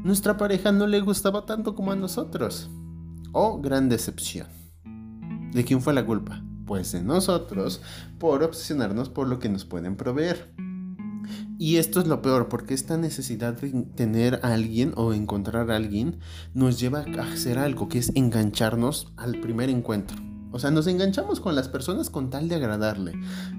nuestra 0.05 0.37
pareja 0.37 0.71
no 0.71 0.87
le 0.87 1.01
gustaba 1.01 1.47
tanto 1.47 1.75
como 1.75 1.93
a 1.93 1.97
nosotros. 1.97 2.71
Oh, 3.33 3.61
gran 3.61 3.89
decepción. 3.89 4.49
¿De 5.53 5.65
quién 5.65 5.81
fue 5.81 5.95
la 5.95 6.05
culpa? 6.05 6.43
Pues 6.71 6.93
de 6.93 7.03
nosotros 7.03 7.83
por 8.21 8.45
obsesionarnos 8.45 9.09
por 9.09 9.27
lo 9.27 9.41
que 9.41 9.49
nos 9.49 9.65
pueden 9.65 9.97
proveer. 9.97 10.55
Y 11.59 11.79
esto 11.79 11.99
es 11.99 12.07
lo 12.07 12.23
peor, 12.23 12.49
porque 12.49 12.75
esta 12.75 12.97
necesidad 12.97 13.55
de 13.55 13.73
tener 13.97 14.39
a 14.45 14.53
alguien 14.53 14.93
o 14.95 15.12
encontrar 15.12 15.73
a 15.73 15.77
alguien 15.77 16.21
nos 16.55 16.79
lleva 16.79 17.00
a 17.00 17.33
hacer 17.33 17.59
algo, 17.59 17.89
que 17.89 17.99
es 17.99 18.12
engancharnos 18.15 19.12
al 19.17 19.41
primer 19.41 19.69
encuentro. 19.69 20.30
O 20.52 20.59
sea, 20.59 20.71
nos 20.71 20.87
enganchamos 20.87 21.40
con 21.40 21.54
las 21.54 21.69
personas 21.69 22.11
con 22.11 22.30
tal 22.30 22.49
de 22.49 22.57
agradarle. 22.57 23.12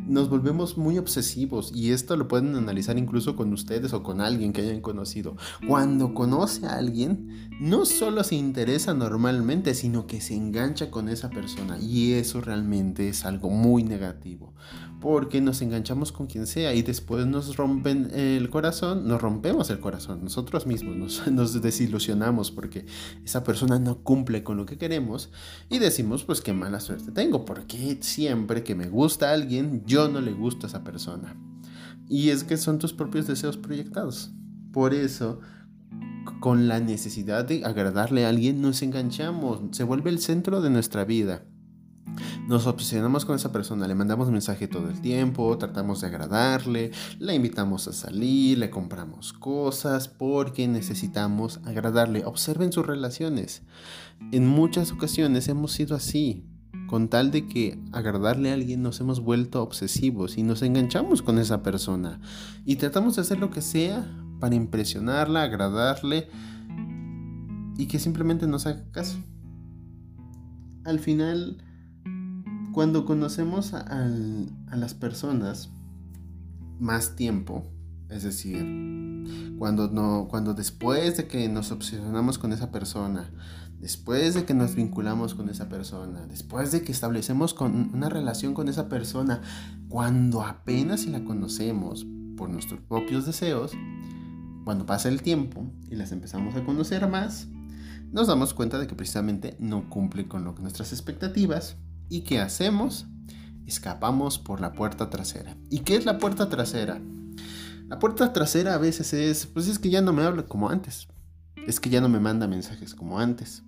Nos 0.07 0.29
volvemos 0.29 0.77
muy 0.77 0.97
obsesivos 0.97 1.71
y 1.73 1.91
esto 1.91 2.17
lo 2.17 2.27
pueden 2.27 2.55
analizar 2.55 2.97
incluso 2.97 3.35
con 3.35 3.53
ustedes 3.53 3.93
o 3.93 4.03
con 4.03 4.21
alguien 4.21 4.53
que 4.53 4.61
hayan 4.61 4.81
conocido. 4.81 5.35
Cuando 5.67 6.13
conoce 6.13 6.65
a 6.65 6.75
alguien, 6.75 7.49
no 7.59 7.85
solo 7.85 8.23
se 8.23 8.35
interesa 8.35 8.93
normalmente, 8.93 9.73
sino 9.73 10.07
que 10.07 10.21
se 10.21 10.35
engancha 10.35 10.91
con 10.91 11.09
esa 11.09 11.29
persona 11.29 11.77
y 11.79 12.13
eso 12.13 12.41
realmente 12.41 13.09
es 13.09 13.25
algo 13.25 13.49
muy 13.49 13.83
negativo 13.83 14.53
porque 15.01 15.41
nos 15.41 15.61
enganchamos 15.63 16.11
con 16.11 16.27
quien 16.27 16.45
sea 16.45 16.75
y 16.75 16.83
después 16.83 17.25
nos 17.25 17.57
rompen 17.57 18.11
el 18.13 18.49
corazón, 18.51 19.07
nos 19.07 19.19
rompemos 19.19 19.71
el 19.71 19.79
corazón 19.79 20.23
nosotros 20.23 20.67
mismos, 20.67 21.27
nos, 21.27 21.61
desilusionamos 21.61 22.51
porque 22.51 22.85
esa 23.25 23.43
persona 23.43 23.79
no 23.79 24.03
cumple 24.03 24.43
con 24.43 24.57
lo 24.57 24.65
que 24.67 24.77
queremos 24.77 25.31
y 25.69 25.79
decimos 25.79 26.23
pues 26.23 26.39
qué 26.39 26.53
mala 26.53 26.79
suerte 26.79 27.11
tengo, 27.11 27.43
porque 27.45 27.97
siempre 28.01 28.63
que 28.63 28.75
me 28.75 28.89
gusta 28.89 29.33
alguien 29.33 29.83
yo 29.85 30.07
no 30.07 30.21
le 30.21 30.33
gusto 30.33 30.67
a 30.67 30.69
esa 30.69 30.83
persona. 30.83 31.35
Y 32.07 32.29
es 32.29 32.43
que 32.43 32.57
son 32.57 32.77
tus 32.77 32.93
propios 32.93 33.25
deseos 33.25 33.57
proyectados. 33.57 34.31
Por 34.71 34.93
eso 34.93 35.39
con 36.39 36.67
la 36.67 36.79
necesidad 36.79 37.45
de 37.45 37.65
agradarle 37.65 38.25
a 38.25 38.29
alguien 38.29 38.61
nos 38.61 38.83
enganchamos, 38.83 39.61
se 39.71 39.83
vuelve 39.83 40.11
el 40.11 40.19
centro 40.19 40.61
de 40.61 40.69
nuestra 40.69 41.05
vida. 41.05 41.43
Nos 42.47 42.67
obsesionamos 42.67 43.25
con 43.25 43.35
esa 43.35 43.51
persona, 43.51 43.87
le 43.87 43.95
mandamos 43.95 44.29
mensaje 44.29 44.67
todo 44.67 44.89
el 44.89 44.99
tiempo, 45.01 45.57
tratamos 45.57 46.01
de 46.01 46.07
agradarle, 46.07 46.91
la 47.19 47.33
invitamos 47.33 47.87
a 47.87 47.93
salir, 47.93 48.57
le 48.57 48.69
compramos 48.69 49.33
cosas 49.33 50.07
porque 50.07 50.67
necesitamos 50.67 51.61
agradarle. 51.63 52.25
Observen 52.25 52.71
sus 52.71 52.85
relaciones. 52.85 53.61
En 54.31 54.47
muchas 54.47 54.91
ocasiones 54.91 55.47
hemos 55.47 55.71
sido 55.71 55.95
así. 55.95 56.45
Con 56.87 57.07
tal 57.07 57.31
de 57.31 57.47
que 57.47 57.79
agradarle 57.93 58.51
a 58.51 58.53
alguien 58.53 58.81
nos 58.81 58.99
hemos 58.99 59.21
vuelto 59.21 59.63
obsesivos 59.63 60.37
y 60.37 60.43
nos 60.43 60.61
enganchamos 60.61 61.21
con 61.21 61.39
esa 61.39 61.63
persona. 61.63 62.19
Y 62.65 62.75
tratamos 62.75 63.15
de 63.15 63.21
hacer 63.21 63.39
lo 63.39 63.49
que 63.49 63.61
sea 63.61 64.05
para 64.41 64.55
impresionarla, 64.55 65.43
agradarle 65.43 66.27
y 67.77 67.85
que 67.85 67.97
simplemente 67.97 68.45
nos 68.45 68.65
haga 68.65 68.83
caso. 68.91 69.17
Al 70.83 70.99
final 70.99 71.63
cuando 72.71 73.05
conocemos 73.05 73.73
a, 73.73 74.07
las 74.75 74.93
personas 74.93 75.69
más 76.79 77.15
tiempo, 77.15 77.65
es 78.09 78.23
decir, 78.23 78.79
Cuando, 79.57 79.89
no, 79.89 80.27
cuando 80.29 80.53
después 80.53 81.17
de 81.17 81.27
que 81.27 81.47
nos 81.47 81.71
obsesionamos 81.71 82.39
con 82.39 82.51
esa 82.51 82.71
persona, 82.71 83.29
después 83.79 84.33
de 84.33 84.45
que 84.45 84.53
nos 84.55 84.73
vinculamos 84.75 85.35
con 85.35 85.49
esa 85.49 85.69
persona, 85.69 86.25
después 86.25 86.71
de 86.71 86.81
que 86.81 86.91
establecemos 86.91 87.53
con 87.53 87.91
una 87.93 88.09
relación 88.09 88.53
con 88.53 88.67
esa 88.67 88.89
persona, 88.89 89.41
cuando 89.89 90.41
apenas 90.41 91.05
la 91.05 91.23
conocemos 91.23 92.05
por 92.35 92.49
nuestros 92.49 92.81
propios 92.81 93.25
deseos, 93.27 93.73
cuando 94.63 94.85
pasa 94.85 95.09
el 95.09 95.21
tiempo 95.21 95.71
y 95.89 95.95
las 95.95 96.11
empezamos 96.11 96.55
a 96.55 96.63
conocer 96.63 97.07
más, 97.07 97.47
nos 98.11 98.27
damos 98.27 98.53
cuenta 98.53 98.79
de 98.79 98.87
que 98.87 98.95
precisamente 98.95 99.55
no 99.59 99.89
cumple 99.89 100.27
con 100.27 100.43
lo 100.43 100.53
nuestras 100.53 100.91
expectativas 100.91 101.77
y 102.11 102.21
¿qué 102.23 102.39
hacemos? 102.39 103.07
Escapamos 103.65 104.37
por 104.37 104.59
la 104.59 104.73
puerta 104.73 105.09
trasera. 105.09 105.55
¿Y 105.69 105.79
qué 105.79 105.95
es 105.95 106.03
la 106.03 106.17
puerta 106.17 106.49
trasera? 106.49 107.01
La 107.87 107.99
puerta 107.99 108.33
trasera 108.33 108.73
a 108.73 108.77
veces 108.77 109.13
es, 109.13 109.45
pues 109.45 109.69
es 109.69 109.79
que 109.79 109.89
ya 109.89 110.01
no 110.01 110.11
me 110.11 110.23
habla 110.23 110.43
como 110.43 110.69
antes. 110.69 111.07
Es 111.65 111.79
que 111.79 111.89
ya 111.89 112.01
no 112.01 112.09
me 112.09 112.19
manda 112.19 112.47
mensajes 112.47 112.95
como 112.95 113.17
antes. 113.17 113.63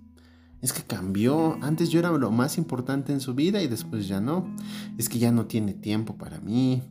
Es 0.60 0.74
que 0.74 0.82
cambió. 0.82 1.56
Antes 1.62 1.88
yo 1.88 1.98
era 1.98 2.10
lo 2.10 2.30
más 2.30 2.58
importante 2.58 3.14
en 3.14 3.20
su 3.20 3.34
vida 3.34 3.62
y 3.62 3.66
después 3.66 4.08
ya 4.08 4.20
no. 4.20 4.54
Es 4.98 5.08
que 5.08 5.18
ya 5.18 5.32
no 5.32 5.46
tiene 5.46 5.72
tiempo 5.72 6.18
para 6.18 6.38
mí. 6.40 6.82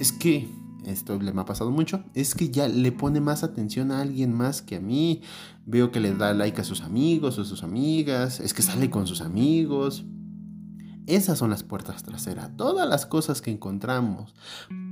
Es 0.00 0.12
que 0.12 0.48
esto 0.86 1.18
le 1.18 1.34
me 1.34 1.42
ha 1.42 1.44
pasado 1.44 1.70
mucho, 1.70 2.04
es 2.14 2.34
que 2.34 2.48
ya 2.48 2.68
le 2.68 2.92
pone 2.92 3.20
más 3.20 3.42
atención 3.42 3.90
a 3.90 4.00
alguien 4.00 4.32
más 4.32 4.62
que 4.62 4.76
a 4.76 4.80
mí. 4.80 5.20
Veo 5.66 5.90
que 5.90 6.00
le 6.00 6.14
da 6.14 6.32
like 6.32 6.60
a 6.60 6.64
sus 6.64 6.80
amigos 6.80 7.38
o 7.38 7.44
sus 7.44 7.64
amigas, 7.64 8.40
es 8.40 8.54
que 8.54 8.62
sale 8.62 8.88
con 8.88 9.06
sus 9.06 9.20
amigos. 9.20 10.06
Esas 11.06 11.38
son 11.38 11.50
las 11.50 11.62
puertas 11.62 12.02
traseras. 12.02 12.56
Todas 12.56 12.88
las 12.88 13.06
cosas 13.06 13.40
que 13.40 13.50
encontramos 13.50 14.34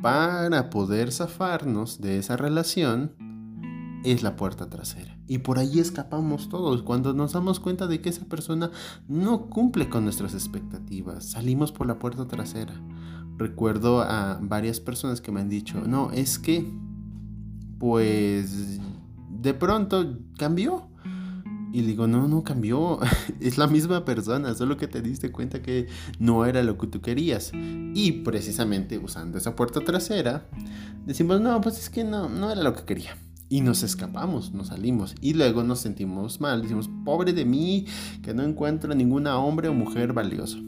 para 0.00 0.70
poder 0.70 1.12
zafarnos 1.12 2.00
de 2.00 2.18
esa 2.18 2.36
relación 2.36 3.12
es 4.04 4.22
la 4.22 4.36
puerta 4.36 4.68
trasera. 4.68 5.18
Y 5.26 5.38
por 5.38 5.58
ahí 5.58 5.80
escapamos 5.80 6.48
todos. 6.48 6.82
Cuando 6.82 7.14
nos 7.14 7.32
damos 7.32 7.58
cuenta 7.58 7.86
de 7.86 8.00
que 8.00 8.10
esa 8.10 8.26
persona 8.26 8.70
no 9.08 9.46
cumple 9.48 9.88
con 9.88 10.04
nuestras 10.04 10.34
expectativas, 10.34 11.24
salimos 11.24 11.72
por 11.72 11.86
la 11.86 11.98
puerta 11.98 12.26
trasera 12.26 12.74
recuerdo 13.36 14.00
a 14.00 14.38
varias 14.40 14.80
personas 14.80 15.20
que 15.20 15.32
me 15.32 15.40
han 15.40 15.48
dicho, 15.48 15.80
no, 15.86 16.10
es 16.12 16.38
que, 16.38 16.70
pues, 17.78 18.80
de 19.28 19.54
pronto 19.54 20.18
cambió. 20.38 20.88
Y 21.74 21.82
digo, 21.82 22.06
no, 22.06 22.28
no 22.28 22.44
cambió, 22.44 23.00
es 23.40 23.58
la 23.58 23.66
misma 23.66 24.04
persona, 24.04 24.54
solo 24.54 24.76
que 24.76 24.86
te 24.86 25.02
diste 25.02 25.32
cuenta 25.32 25.60
que 25.60 25.88
no 26.20 26.46
era 26.46 26.62
lo 26.62 26.78
que 26.78 26.86
tú 26.86 27.00
querías. 27.00 27.50
Y 27.52 28.22
precisamente 28.22 28.96
usando 28.96 29.38
esa 29.38 29.56
puerta 29.56 29.80
trasera, 29.80 30.46
decimos, 31.04 31.40
no, 31.40 31.60
pues 31.60 31.80
es 31.80 31.90
que 31.90 32.04
no, 32.04 32.28
no 32.28 32.52
era 32.52 32.62
lo 32.62 32.76
que 32.76 32.84
quería. 32.84 33.16
Y 33.48 33.60
nos 33.60 33.82
escapamos, 33.82 34.52
nos 34.52 34.68
salimos. 34.68 35.16
Y 35.20 35.34
luego 35.34 35.64
nos 35.64 35.80
sentimos 35.80 36.40
mal, 36.40 36.62
decimos, 36.62 36.88
pobre 37.04 37.32
de 37.32 37.44
mí, 37.44 37.86
que 38.22 38.34
no 38.34 38.44
encuentro 38.44 38.94
ninguna 38.94 39.36
hombre 39.38 39.66
o 39.66 39.74
mujer 39.74 40.12
valioso. 40.12 40.58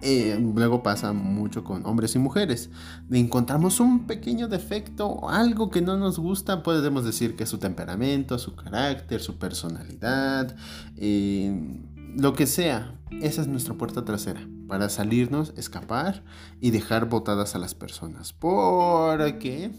Eh, 0.00 0.38
luego 0.54 0.82
pasa 0.82 1.12
mucho 1.12 1.64
con 1.64 1.84
hombres 1.84 2.14
y 2.14 2.18
mujeres. 2.18 2.70
Encontramos 3.10 3.80
un 3.80 4.06
pequeño 4.06 4.48
defecto, 4.48 5.28
algo 5.28 5.70
que 5.70 5.82
no 5.82 5.96
nos 5.96 6.18
gusta, 6.18 6.62
podemos 6.62 7.04
decir 7.04 7.34
que 7.36 7.44
es 7.44 7.50
su 7.50 7.58
temperamento, 7.58 8.38
su 8.38 8.54
carácter, 8.54 9.20
su 9.20 9.38
personalidad, 9.38 10.54
eh, 10.96 11.82
lo 12.16 12.34
que 12.34 12.46
sea. 12.46 12.94
Esa 13.22 13.40
es 13.40 13.48
nuestra 13.48 13.74
puerta 13.74 14.04
trasera 14.04 14.46
para 14.68 14.88
salirnos, 14.88 15.52
escapar 15.56 16.22
y 16.60 16.70
dejar 16.70 17.08
botadas 17.08 17.54
a 17.54 17.58
las 17.58 17.74
personas. 17.74 18.32
Porque 18.32 19.72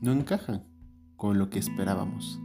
no 0.00 0.12
encajan 0.12 0.64
con 1.16 1.38
lo 1.38 1.50
que 1.50 1.58
esperábamos. 1.58 2.40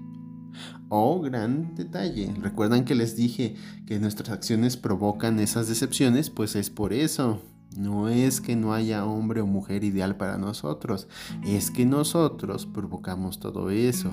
Oh, 0.89 1.21
gran 1.21 1.73
detalle. 1.75 2.33
¿Recuerdan 2.41 2.83
que 2.83 2.95
les 2.95 3.15
dije 3.15 3.55
que 3.85 3.99
nuestras 3.99 4.29
acciones 4.29 4.75
provocan 4.75 5.39
esas 5.39 5.67
decepciones? 5.67 6.29
Pues 6.29 6.55
es 6.55 6.69
por 6.69 6.91
eso. 6.91 7.41
No 7.77 8.09
es 8.09 8.41
que 8.41 8.57
no 8.57 8.73
haya 8.73 9.05
hombre 9.05 9.39
o 9.39 9.47
mujer 9.47 9.85
ideal 9.85 10.17
para 10.17 10.37
nosotros, 10.37 11.07
es 11.45 11.71
que 11.71 11.85
nosotros 11.85 12.65
provocamos 12.65 13.39
todo 13.39 13.69
eso. 13.69 14.11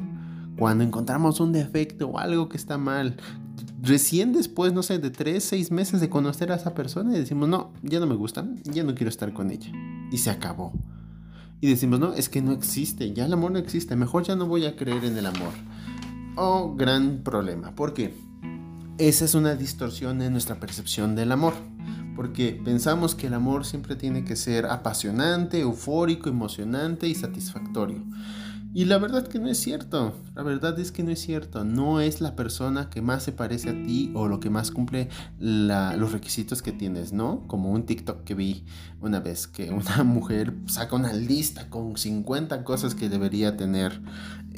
Cuando 0.57 0.85
encontramos 0.85 1.41
un 1.41 1.51
defecto 1.51 2.07
o 2.07 2.19
algo 2.19 2.49
que 2.49 2.57
está 2.57 2.79
mal, 2.79 3.17
recién 3.83 4.33
después, 4.33 4.73
no 4.73 4.85
sé, 4.85 5.01
de 5.01 5.11
3, 5.11 5.43
6 5.43 5.73
meses 5.73 6.01
de 6.01 6.09
conocer 6.09 6.53
a 6.53 6.55
esa 6.55 6.75
persona 6.75 7.17
y 7.17 7.19
decimos, 7.19 7.49
no, 7.49 7.73
ya 7.83 7.99
no 7.99 8.07
me 8.07 8.15
gusta, 8.15 8.47
ya 8.63 8.85
no 8.85 8.95
quiero 8.95 9.11
estar 9.11 9.33
con 9.33 9.51
ella. 9.51 9.73
Y 10.13 10.19
se 10.19 10.31
acabó. 10.31 10.73
Y 11.61 11.69
decimos, 11.69 11.99
no, 11.99 12.15
es 12.15 12.29
que 12.29 12.41
no 12.41 12.53
existe, 12.53 13.13
ya 13.13 13.27
el 13.27 13.33
amor 13.33 13.51
no 13.51 13.59
existe, 13.59 13.97
mejor 13.97 14.23
ya 14.23 14.37
no 14.37 14.47
voy 14.47 14.67
a 14.67 14.77
creer 14.77 15.05
en 15.05 15.19
el 15.19 15.27
amor 15.27 15.53
oh, 16.39 16.75
gran 16.75 17.23
problema. 17.23 17.75
porque 17.75 18.15
Esa 18.99 19.25
es 19.25 19.35
una 19.35 19.55
distorsión 19.55 20.23
en 20.23 20.33
nuestra 20.33 20.61
percepción 20.61 21.15
del 21.15 21.33
amor. 21.33 21.55
Porque 22.17 22.61
pensamos 22.65 23.15
que 23.15 23.29
el 23.29 23.35
amor 23.35 23.65
siempre 23.65 23.95
tiene 23.95 24.25
que 24.25 24.35
ser 24.35 24.67
apasionante, 24.67 25.61
eufórico, 25.61 26.29
emocionante 26.29 27.07
y 27.07 27.15
satisfactorio. 27.15 28.03
Y 28.75 28.85
la 28.85 28.99
verdad 28.99 29.27
que 29.27 29.39
no 29.39 29.49
es 29.49 29.59
cierto, 29.59 30.15
la 30.35 30.43
verdad 30.43 30.79
es 30.79 30.93
que 30.93 31.03
no 31.03 31.11
es 31.11 31.21
cierto, 31.21 31.65
no 31.65 32.01
es 32.01 32.21
la 32.21 32.37
persona 32.37 32.91
que 32.91 33.01
más 33.01 33.23
se 33.23 33.33
parece 33.33 33.71
a 33.71 33.73
ti 33.73 34.13
o 34.15 34.29
lo 34.29 34.41
que 34.41 34.51
más 34.51 34.71
cumple 34.71 35.09
los 35.41 36.13
requisitos 36.13 36.61
que 36.61 36.73
tienes, 36.73 37.15
¿no? 37.15 37.47
Como 37.49 37.73
un 37.73 37.87
TikTok 37.87 38.25
que 38.25 38.35
vi 38.35 38.67
una 39.01 39.21
vez, 39.21 39.47
que 39.47 39.71
una 39.71 40.03
mujer 40.05 40.55
saca 40.67 40.97
una 40.97 41.15
lista 41.15 41.71
con 41.71 41.97
50 41.97 42.63
cosas 42.63 42.95
que 42.95 43.09
debería 43.09 43.57
tener 43.57 44.03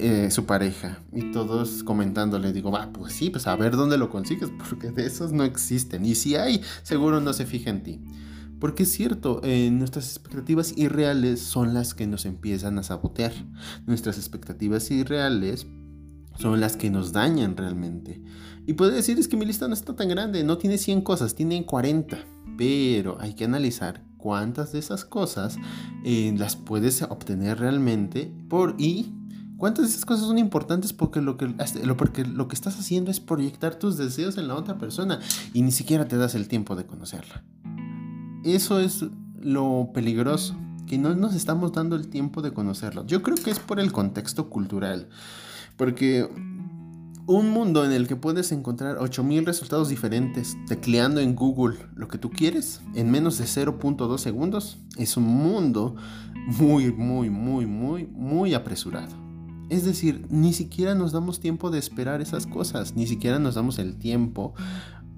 eh, 0.01 0.31
su 0.31 0.47
pareja 0.47 1.01
y 1.13 1.31
todos 1.33 1.83
comentándole, 1.83 2.53
digo, 2.53 2.71
va, 2.71 2.93
pues 2.93 3.13
sí, 3.13 3.31
pues 3.31 3.47
a 3.47 3.57
ver 3.57 3.77
dónde 3.77 3.99
lo 3.99 4.11
consigues, 4.11 4.51
porque 4.69 4.91
de 4.91 5.07
esos 5.07 5.33
no 5.33 5.45
existen, 5.45 6.05
y 6.05 6.15
si 6.15 6.37
hay, 6.37 6.63
seguro 6.83 7.21
no 7.21 7.33
se 7.33 7.47
fija 7.47 7.71
en 7.71 7.83
ti. 7.83 8.01
Porque 8.59 8.83
es 8.83 8.93
cierto, 8.93 9.41
eh, 9.43 9.71
nuestras 9.71 10.07
expectativas 10.09 10.77
irreales 10.77 11.41
son 11.41 11.73
las 11.73 11.95
que 11.95 12.07
nos 12.07 12.27
empiezan 12.27 12.79
a 12.79 12.83
sabotear. 12.83 13.33
Nuestras 13.87 14.19
expectativas 14.19 14.91
irreales 14.91 15.67
son 16.39 16.61
las 16.61 16.77
que 16.77 16.91
nos 16.91 17.13
dañan 17.13 17.57
realmente. 17.57 18.23
Y 18.67 18.75
puedo 18.75 18.91
decir 18.91 19.19
es 19.19 19.29
que 19.29 19.39
mi 19.39 19.47
lista 19.47 19.67
no 19.67 19.73
está 19.73 19.97
tan 19.97 20.11
grande, 20.11 20.45
no 20.45 20.59
tiene 20.59 20.77
100 20.77 21.01
cosas, 21.01 21.35
tiene 21.35 21.65
40. 21.65 22.19
Pero 22.59 23.17
hay 23.19 23.33
que 23.33 23.45
analizar 23.45 24.05
cuántas 24.19 24.73
de 24.73 24.79
esas 24.79 25.07
cosas 25.07 25.57
eh, 26.05 26.35
las 26.37 26.57
puedes 26.57 27.01
obtener 27.03 27.59
realmente 27.59 28.31
por 28.49 28.75
y 28.79 29.15
cuántas 29.61 29.85
de 29.85 29.91
esas 29.91 30.07
cosas 30.07 30.27
son 30.27 30.39
importantes 30.39 30.93
porque 30.95 31.21
lo 31.21 31.37
que, 31.37 31.55
lo, 31.85 31.97
porque 31.97 32.25
lo 32.25 32.49
que 32.49 32.55
estás 32.55 32.79
haciendo 32.81 33.11
es 33.11 33.21
proyectar 33.21 33.75
tus 33.77 33.99
deseos 33.99 34.39
en 34.39 34.49
la 34.49 34.57
otra 34.57 34.79
persona 34.79 35.21
y 35.53 35.63
ni 35.63 35.71
siquiera 35.71 36.09
te 36.09 36.17
das 36.17 36.35
el 36.35 36.49
tiempo 36.49 36.75
de 36.75 36.87
conocerla. 36.87 37.45
Eso 38.43 38.81
es 38.81 39.05
lo 39.39 39.91
peligroso, 39.93 40.57
que 40.87 40.97
no 40.97 41.15
nos 41.15 41.35
estamos 41.35 41.73
dando 41.73 41.95
el 41.95 42.09
tiempo 42.09 42.41
de 42.41 42.53
conocerlo. 42.53 43.07
Yo 43.07 43.23
creo 43.23 43.37
que 43.37 43.51
es 43.51 43.59
por 43.59 43.79
el 43.81 43.93
contexto 43.93 44.49
cultural, 44.49 45.09
porque 45.77 46.27
un 47.27 47.51
mundo 47.51 47.85
en 47.85 47.93
el 47.93 48.09
que 48.09 48.17
puedes 48.17 48.51
encontrar 48.53 48.97
8000 48.97 49.45
resultados 49.45 49.91
diferentes 49.91 50.57
tecleando 50.67 51.21
en 51.21 51.37
Google 51.37 51.77
lo 51.95 52.09
que 52.09 52.17
tú 52.17 52.31
quieres 52.31 52.81
en 52.95 53.11
menos 53.11 53.37
de 53.37 53.45
0.2 53.45 54.19
segundos 54.19 54.79
es 54.97 55.19
un 55.19 55.25
mundo 55.25 55.97
muy, 56.59 56.93
muy, 56.93 57.29
muy, 57.29 57.67
muy, 57.67 58.07
muy 58.07 58.55
apresurado. 58.55 59.30
Es 59.71 59.85
decir, 59.85 60.27
ni 60.31 60.53
siquiera 60.53 60.97
nos 60.97 61.13
damos 61.13 61.39
tiempo 61.39 61.71
de 61.71 61.79
esperar 61.79 62.21
esas 62.21 62.47
cosas, 62.47 62.97
ni 62.97 63.07
siquiera 63.07 63.39
nos 63.39 63.55
damos 63.55 63.79
el 63.79 63.97
tiempo 63.97 64.53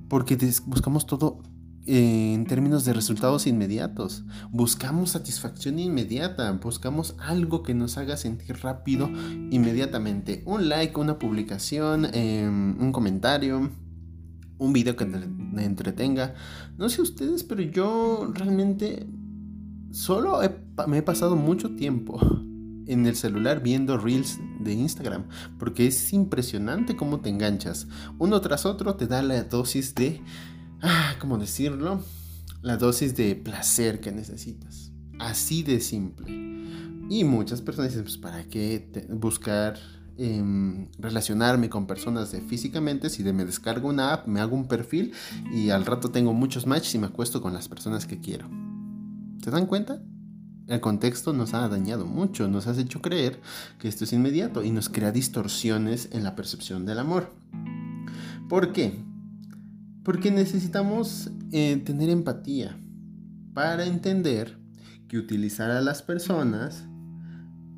porque 0.08 0.36
buscamos 0.66 1.06
todo 1.06 1.40
en 1.86 2.44
términos 2.44 2.84
de 2.84 2.92
resultados 2.92 3.46
inmediatos. 3.46 4.24
Buscamos 4.50 5.10
satisfacción 5.10 5.78
inmediata, 5.78 6.52
buscamos 6.52 7.16
algo 7.18 7.62
que 7.62 7.72
nos 7.72 7.96
haga 7.96 8.18
sentir 8.18 8.58
rápido 8.62 9.08
inmediatamente. 9.50 10.42
Un 10.44 10.68
like, 10.68 11.00
una 11.00 11.18
publicación, 11.18 12.06
em, 12.12 12.78
un 12.78 12.92
comentario, 12.92 13.70
un 14.58 14.72
video 14.74 14.96
que 14.96 15.06
me 15.06 15.64
entretenga. 15.64 16.34
No 16.76 16.90
sé 16.90 17.00
ustedes, 17.00 17.42
pero 17.42 17.62
yo 17.62 18.30
realmente 18.34 19.06
solo 19.92 20.40
me 20.86 20.98
he 20.98 21.02
pasado 21.02 21.36
mucho 21.36 21.74
tiempo 21.74 22.20
en 22.86 23.06
el 23.06 23.16
celular 23.16 23.62
viendo 23.62 23.98
reels 23.98 24.38
de 24.60 24.72
Instagram, 24.72 25.24
porque 25.58 25.86
es 25.86 26.12
impresionante 26.12 26.96
cómo 26.96 27.20
te 27.20 27.30
enganchas. 27.30 27.86
Uno 28.18 28.40
tras 28.40 28.66
otro 28.66 28.96
te 28.96 29.06
da 29.06 29.22
la 29.22 29.44
dosis 29.44 29.94
de 29.94 30.22
ah, 30.82 31.14
¿cómo 31.18 31.38
decirlo? 31.38 32.04
La 32.60 32.76
dosis 32.76 33.16
de 33.16 33.34
placer 33.36 34.00
que 34.00 34.12
necesitas. 34.12 34.92
Así 35.18 35.62
de 35.62 35.80
simple. 35.80 36.30
Y 37.08 37.24
muchas 37.24 37.62
personas 37.62 37.90
dicen, 37.90 38.04
pues, 38.04 38.18
¿para 38.18 38.44
qué 38.44 39.06
buscar 39.10 39.78
em, 40.18 40.88
relacionarme 40.98 41.68
con 41.68 41.86
personas 41.86 42.36
físicamente 42.48 43.10
si 43.10 43.22
de 43.22 43.32
me 43.32 43.44
descargo 43.44 43.88
una 43.88 44.12
app, 44.12 44.26
me 44.26 44.40
hago 44.40 44.56
un 44.56 44.68
perfil 44.68 45.12
y 45.52 45.70
al 45.70 45.84
rato 45.84 46.10
tengo 46.10 46.32
muchos 46.32 46.66
matches 46.66 46.94
y 46.94 46.98
me 46.98 47.06
acuesto 47.06 47.40
con 47.40 47.54
las 47.54 47.68
personas 47.68 48.06
que 48.06 48.18
quiero? 48.18 48.48
¿Se 49.42 49.50
dan 49.50 49.66
cuenta? 49.66 50.02
El 50.72 50.80
contexto 50.80 51.34
nos 51.34 51.52
ha 51.52 51.68
dañado 51.68 52.06
mucho, 52.06 52.48
nos 52.48 52.66
has 52.66 52.78
hecho 52.78 53.02
creer 53.02 53.42
que 53.78 53.88
esto 53.88 54.04
es 54.04 54.14
inmediato 54.14 54.64
y 54.64 54.70
nos 54.70 54.88
crea 54.88 55.12
distorsiones 55.12 56.08
en 56.12 56.24
la 56.24 56.34
percepción 56.34 56.86
del 56.86 56.98
amor. 56.98 57.30
¿Por 58.48 58.72
qué? 58.72 58.98
Porque 60.02 60.30
necesitamos 60.30 61.30
eh, 61.52 61.76
tener 61.84 62.08
empatía 62.08 62.80
para 63.52 63.84
entender 63.84 64.56
que 65.08 65.18
utilizar 65.18 65.70
a 65.70 65.82
las 65.82 66.00
personas 66.00 66.86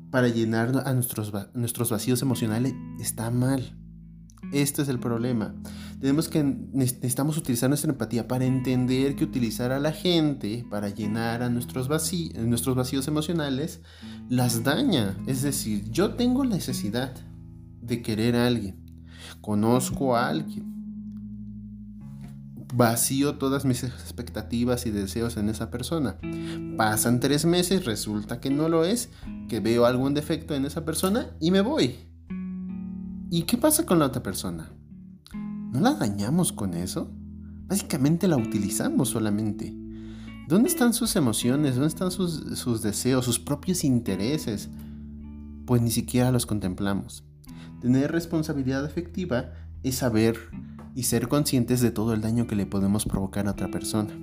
para 0.09 0.29
llenar 0.29 0.81
a 0.85 0.93
nuestros, 0.93 1.33
nuestros 1.53 1.91
vacíos 1.91 2.21
emocionales 2.21 2.75
está 3.01 3.29
mal. 3.29 3.77
Este 4.53 4.83
es 4.83 4.87
el 4.87 4.99
problema. 4.99 5.53
Tenemos 6.05 6.29
que 6.29 6.43
necesitamos 6.43 7.35
utilizar 7.35 7.67
nuestra 7.67 7.89
empatía 7.89 8.27
para 8.27 8.45
entender 8.45 9.15
que 9.15 9.23
utilizar 9.23 9.71
a 9.71 9.79
la 9.79 9.91
gente 9.91 10.63
para 10.69 10.89
llenar 10.89 11.41
a 11.41 11.49
nuestros, 11.49 11.87
vacíos, 11.87 12.37
nuestros 12.45 12.75
vacíos 12.75 13.07
emocionales 13.07 13.81
las 14.29 14.63
daña. 14.63 15.17
Es 15.25 15.41
decir, 15.41 15.89
yo 15.89 16.13
tengo 16.13 16.45
necesidad 16.45 17.11
de 17.81 18.03
querer 18.03 18.35
a 18.35 18.45
alguien. 18.45 18.85
Conozco 19.41 20.15
a 20.15 20.27
alguien. 20.27 20.63
Vacío 22.75 23.39
todas 23.39 23.65
mis 23.65 23.83
expectativas 23.83 24.85
y 24.85 24.91
deseos 24.91 25.37
en 25.37 25.49
esa 25.49 25.71
persona. 25.71 26.19
Pasan 26.77 27.19
tres 27.19 27.45
meses, 27.45 27.83
resulta 27.83 28.39
que 28.39 28.51
no 28.51 28.69
lo 28.69 28.85
es, 28.85 29.09
que 29.49 29.59
veo 29.59 29.87
algún 29.87 30.13
defecto 30.13 30.53
en 30.53 30.65
esa 30.65 30.85
persona 30.85 31.31
y 31.39 31.49
me 31.49 31.61
voy. 31.61 31.95
¿Y 33.31 33.41
qué 33.47 33.57
pasa 33.57 33.87
con 33.87 33.97
la 33.97 34.05
otra 34.05 34.21
persona? 34.21 34.69
¿No 35.75 35.81
la 35.81 35.93
dañamos 35.95 36.53
con 36.53 36.73
eso? 36.73 37.11
Básicamente 37.67 38.29
la 38.29 38.37
utilizamos 38.37 39.09
solamente. 39.09 39.75
¿Dónde 40.47 40.69
están 40.69 40.93
sus 40.93 41.17
emociones? 41.17 41.75
¿Dónde 41.75 41.89
están 41.89 42.11
sus, 42.11 42.81
deseos, 42.81 43.25
sus 43.25 43.39
propios 43.39 43.83
intereses? 43.83 44.69
Pues 45.65 45.81
ni 45.81 45.91
siquiera 45.91 46.31
los 46.31 46.45
contemplamos. 46.45 47.25
Tener 47.81 48.13
responsabilidad 48.13 48.85
efectiva 48.85 49.51
es 49.83 49.95
saber 49.95 50.37
y 50.95 51.03
ser 51.03 51.27
conscientes 51.27 51.81
de 51.81 51.91
todo 51.91 52.13
el 52.13 52.21
daño 52.21 52.47
que 52.47 52.55
le 52.55 52.65
podemos 52.65 53.03
provocar 53.03 53.45
a 53.47 53.51
otra 53.51 53.69
persona. 53.69 54.13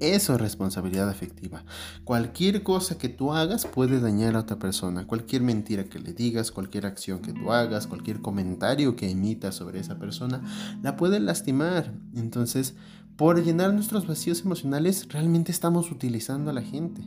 Eso 0.00 0.34
es 0.34 0.40
responsabilidad 0.40 1.08
afectiva. 1.08 1.64
Cualquier 2.04 2.62
cosa 2.62 2.98
que 2.98 3.08
tú 3.08 3.32
hagas 3.32 3.64
puede 3.64 3.98
dañar 3.98 4.36
a 4.36 4.40
otra 4.40 4.58
persona. 4.58 5.06
Cualquier 5.06 5.40
mentira 5.40 5.84
que 5.84 5.98
le 5.98 6.12
digas, 6.12 6.50
cualquier 6.50 6.84
acción 6.84 7.20
que 7.20 7.32
tú 7.32 7.50
hagas, 7.50 7.86
cualquier 7.86 8.20
comentario 8.20 8.94
que 8.94 9.10
emitas 9.10 9.54
sobre 9.54 9.80
esa 9.80 9.98
persona, 9.98 10.42
la 10.82 10.96
puede 10.96 11.18
lastimar. 11.18 11.94
Entonces, 12.14 12.74
por 13.16 13.42
llenar 13.42 13.72
nuestros 13.72 14.06
vacíos 14.06 14.42
emocionales, 14.42 15.08
realmente 15.08 15.50
estamos 15.50 15.90
utilizando 15.90 16.50
a 16.50 16.54
la 16.54 16.62
gente. 16.62 17.00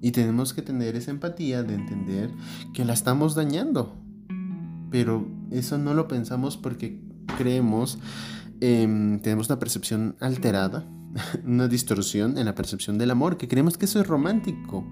Y 0.00 0.10
tenemos 0.10 0.52
que 0.54 0.62
tener 0.62 0.96
esa 0.96 1.12
empatía 1.12 1.62
de 1.62 1.74
entender 1.74 2.32
que 2.74 2.84
la 2.84 2.94
estamos 2.94 3.36
dañando. 3.36 3.94
Pero 4.90 5.28
eso 5.52 5.78
no 5.78 5.94
lo 5.94 6.08
pensamos 6.08 6.56
porque 6.56 7.00
creemos, 7.36 7.98
em, 8.60 9.20
tenemos 9.20 9.48
una 9.48 9.60
percepción 9.60 10.16
alterada 10.18 10.84
una 11.44 11.68
distorsión 11.68 12.38
en 12.38 12.46
la 12.46 12.54
percepción 12.54 12.98
del 12.98 13.10
amor, 13.10 13.36
que 13.36 13.48
creemos 13.48 13.78
que 13.78 13.86
eso 13.86 14.00
es 14.00 14.06
romántico, 14.06 14.84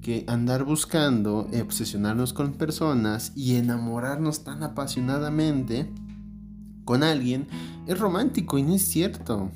que 0.00 0.24
andar 0.28 0.64
buscando, 0.64 1.48
obsesionarnos 1.62 2.32
con 2.32 2.54
personas 2.54 3.32
y 3.34 3.56
enamorarnos 3.56 4.44
tan 4.44 4.62
apasionadamente 4.62 5.90
con 6.84 7.02
alguien 7.02 7.48
es 7.86 7.98
romántico 7.98 8.56
y 8.56 8.62
no 8.62 8.74
es 8.74 8.88
cierto. 8.88 9.50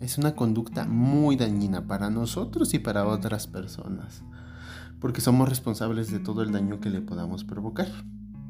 Es 0.00 0.18
una 0.18 0.34
conducta 0.34 0.86
muy 0.86 1.36
dañina 1.36 1.86
para 1.86 2.10
nosotros 2.10 2.74
y 2.74 2.78
para 2.78 3.06
otras 3.06 3.46
personas, 3.46 4.22
porque 4.98 5.20
somos 5.20 5.48
responsables 5.48 6.10
de 6.10 6.18
todo 6.18 6.42
el 6.42 6.50
daño 6.50 6.80
que 6.80 6.90
le 6.90 7.02
podamos 7.02 7.44
provocar. 7.44 7.88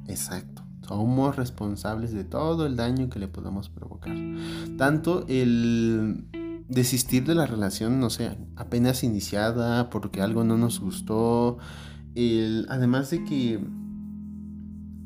Exacto. 0.06 0.62
Somos 0.86 1.36
responsables 1.36 2.12
de 2.12 2.24
todo 2.24 2.66
el 2.66 2.76
daño 2.76 3.08
que 3.10 3.18
le 3.18 3.28
podamos 3.28 3.68
provocar. 3.68 4.16
Tanto 4.76 5.24
el 5.28 6.26
desistir 6.72 7.24
de 7.24 7.34
la 7.34 7.46
relación, 7.46 8.00
no 8.00 8.10
sé, 8.10 8.36
apenas 8.56 9.04
iniciada, 9.04 9.90
porque 9.90 10.22
algo 10.22 10.42
no 10.44 10.56
nos 10.56 10.80
gustó. 10.80 11.58
además 12.68 13.10
de 13.10 13.24
que 13.24 13.60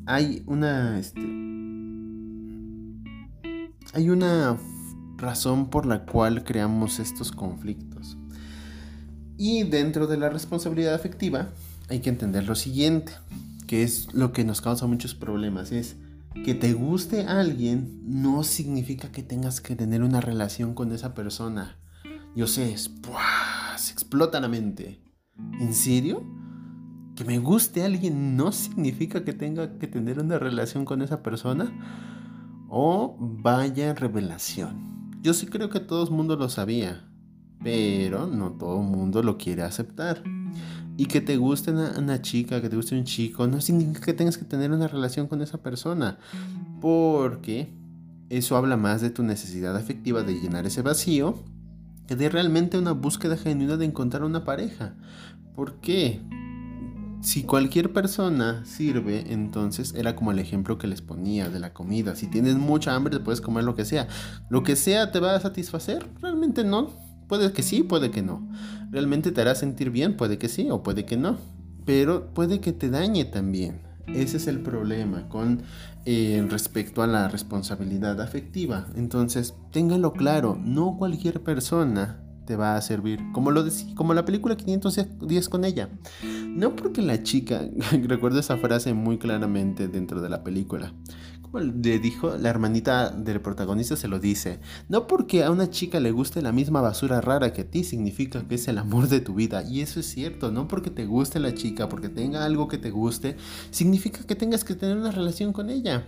hay 0.05 0.43
una, 0.45 0.97
este, 0.99 1.21
hay 3.93 4.09
una 4.09 4.57
razón 5.17 5.69
por 5.69 5.85
la 5.85 6.05
cual 6.05 6.43
creamos 6.43 6.99
estos 6.99 7.31
conflictos. 7.31 8.17
Y 9.37 9.63
dentro 9.63 10.07
de 10.07 10.17
la 10.17 10.29
responsabilidad 10.29 10.95
afectiva 10.95 11.49
hay 11.89 11.99
que 11.99 12.09
entender 12.09 12.45
lo 12.45 12.55
siguiente, 12.55 13.11
que 13.67 13.83
es 13.83 14.13
lo 14.13 14.31
que 14.31 14.43
nos 14.43 14.61
causa 14.61 14.87
muchos 14.87 15.13
problemas, 15.13 15.71
es 15.71 15.97
que 16.43 16.55
te 16.55 16.73
guste 16.73 17.25
alguien 17.25 18.01
no 18.03 18.43
significa 18.43 19.11
que 19.11 19.23
tengas 19.23 19.61
que 19.61 19.75
tener 19.75 20.03
una 20.03 20.21
relación 20.21 20.73
con 20.73 20.91
esa 20.91 21.13
persona. 21.13 21.77
Yo 22.35 22.47
sé, 22.47 22.71
es, 22.71 22.91
se 23.77 23.93
explota 23.93 24.39
la 24.39 24.47
mente. 24.47 25.01
¿En 25.59 25.73
serio? 25.73 26.23
Que 27.15 27.25
me 27.25 27.39
guste 27.39 27.83
alguien 27.83 28.37
no 28.37 28.51
significa 28.51 29.23
que 29.23 29.33
tenga 29.33 29.77
que 29.79 29.87
tener 29.87 30.19
una 30.19 30.39
relación 30.39 30.85
con 30.85 31.01
esa 31.01 31.23
persona. 31.23 31.71
O 32.69 33.17
vaya 33.19 33.93
revelación. 33.93 35.19
Yo 35.21 35.33
sí 35.33 35.47
creo 35.47 35.69
que 35.69 35.79
todo 35.79 36.03
el 36.03 36.11
mundo 36.11 36.35
lo 36.35 36.47
sabía, 36.47 37.09
pero 37.63 38.27
no 38.27 38.51
todo 38.51 38.81
el 38.81 38.87
mundo 38.87 39.23
lo 39.23 39.37
quiere 39.37 39.63
aceptar. 39.63 40.23
Y 40.97 41.05
que 41.05 41.21
te 41.21 41.37
guste 41.37 41.71
una, 41.71 42.21
chica, 42.21 42.59
que 42.59 42.69
te 42.69 42.75
guste 42.75 42.97
un 42.97 43.03
chico, 43.03 43.45
no 43.45 43.61
significa 43.61 44.01
que 44.01 44.13
tengas 44.13 44.37
que 44.37 44.45
tener 44.45 44.71
una 44.71 44.87
relación 44.87 45.27
con 45.27 45.41
esa 45.41 45.59
persona. 45.59 46.17
Porque 46.81 47.69
eso 48.29 48.57
habla 48.57 48.77
más 48.77 49.01
de 49.01 49.11
tu 49.11 49.23
necesidad 49.23 49.75
afectiva 49.75 50.23
de 50.23 50.33
llenar 50.33 50.65
ese 50.65 50.81
vacío 50.81 51.43
que 52.07 52.15
de 52.15 52.29
realmente 52.29 52.77
una 52.77 52.93
búsqueda 52.93 53.37
genuina 53.37 53.77
de 53.77 53.85
encontrar 53.85 54.23
una 54.23 54.43
pareja. 54.43 54.95
¿Por 55.55 55.75
qué? 55.75 56.21
Si 57.21 57.43
cualquier 57.43 57.91
persona 57.91 58.63
sirve, 58.65 59.33
entonces 59.33 59.93
era 59.95 60.15
como 60.15 60.31
el 60.31 60.39
ejemplo 60.39 60.77
que 60.77 60.87
les 60.87 61.01
ponía 61.01 61.49
de 61.49 61.59
la 61.59 61.73
comida. 61.73 62.15
Si 62.15 62.27
tienes 62.27 62.55
mucha 62.55 62.95
hambre, 62.95 63.17
te 63.17 63.23
puedes 63.23 63.41
comer 63.41 63.63
lo 63.63 63.75
que 63.75 63.85
sea. 63.85 64.07
Lo 64.49 64.63
que 64.63 64.75
sea 64.75 65.11
te 65.11 65.19
va 65.19 65.35
a 65.35 65.39
satisfacer. 65.39 66.07
Realmente 66.21 66.63
no. 66.63 67.06
Puede 67.27 67.51
que 67.51 67.63
sí, 67.63 67.83
puede 67.83 68.11
que 68.11 68.21
no. 68.21 68.47
Realmente 68.91 69.31
te 69.31 69.41
hará 69.41 69.55
sentir 69.55 69.89
bien, 69.89 70.15
puede 70.15 70.37
que 70.37 70.47
sí 70.47 70.69
o 70.69 70.83
puede 70.83 71.05
que 71.05 71.17
no. 71.17 71.37
Pero 71.85 72.33
puede 72.33 72.59
que 72.59 72.73
te 72.73 72.89
dañe 72.89 73.25
también. 73.25 73.81
Ese 74.07 74.37
es 74.37 74.47
el 74.47 74.61
problema 74.61 75.27
con 75.27 75.63
eh, 76.05 76.45
respecto 76.49 77.01
a 77.01 77.07
la 77.07 77.27
responsabilidad 77.27 78.21
afectiva. 78.21 78.87
Entonces, 78.95 79.55
téngalo 79.71 80.13
claro, 80.13 80.57
no 80.61 80.95
cualquier 80.97 81.43
persona 81.43 82.21
te 82.45 82.55
va 82.55 82.77
a 82.77 82.81
servir. 82.81 83.19
Como, 83.33 83.51
lo 83.51 83.65
como 83.95 84.13
la 84.13 84.23
película 84.23 84.55
510 84.55 85.49
con 85.49 85.65
ella. 85.65 85.89
No 86.47 86.75
porque 86.75 87.01
la 87.01 87.21
chica, 87.21 87.61
recuerdo 88.03 88.39
esa 88.39 88.57
frase 88.57 88.93
muy 88.93 89.17
claramente 89.17 89.89
dentro 89.89 90.21
de 90.21 90.29
la 90.29 90.43
película, 90.43 90.93
le 91.53 91.99
dijo 91.99 92.35
la 92.37 92.49
hermanita 92.49 93.09
del 93.09 93.41
protagonista, 93.41 93.95
se 93.95 94.07
lo 94.07 94.19
dice. 94.19 94.59
No 94.89 95.07
porque 95.07 95.43
a 95.43 95.51
una 95.51 95.69
chica 95.69 95.99
le 95.99 96.11
guste 96.11 96.41
la 96.41 96.51
misma 96.51 96.81
basura 96.81 97.21
rara 97.21 97.53
que 97.53 97.61
a 97.61 97.69
ti 97.69 97.83
significa 97.83 98.47
que 98.47 98.55
es 98.55 98.67
el 98.67 98.77
amor 98.77 99.07
de 99.07 99.21
tu 99.21 99.35
vida. 99.35 99.63
Y 99.63 99.81
eso 99.81 99.99
es 99.99 100.07
cierto, 100.07 100.51
no 100.51 100.67
porque 100.67 100.89
te 100.89 101.05
guste 101.05 101.39
la 101.39 101.53
chica, 101.53 101.89
porque 101.89 102.09
tenga 102.09 102.45
algo 102.45 102.67
que 102.67 102.77
te 102.77 102.91
guste, 102.91 103.37
significa 103.71 104.23
que 104.23 104.35
tengas 104.35 104.63
que 104.63 104.75
tener 104.75 104.97
una 104.97 105.11
relación 105.11 105.53
con 105.53 105.69
ella. 105.69 106.07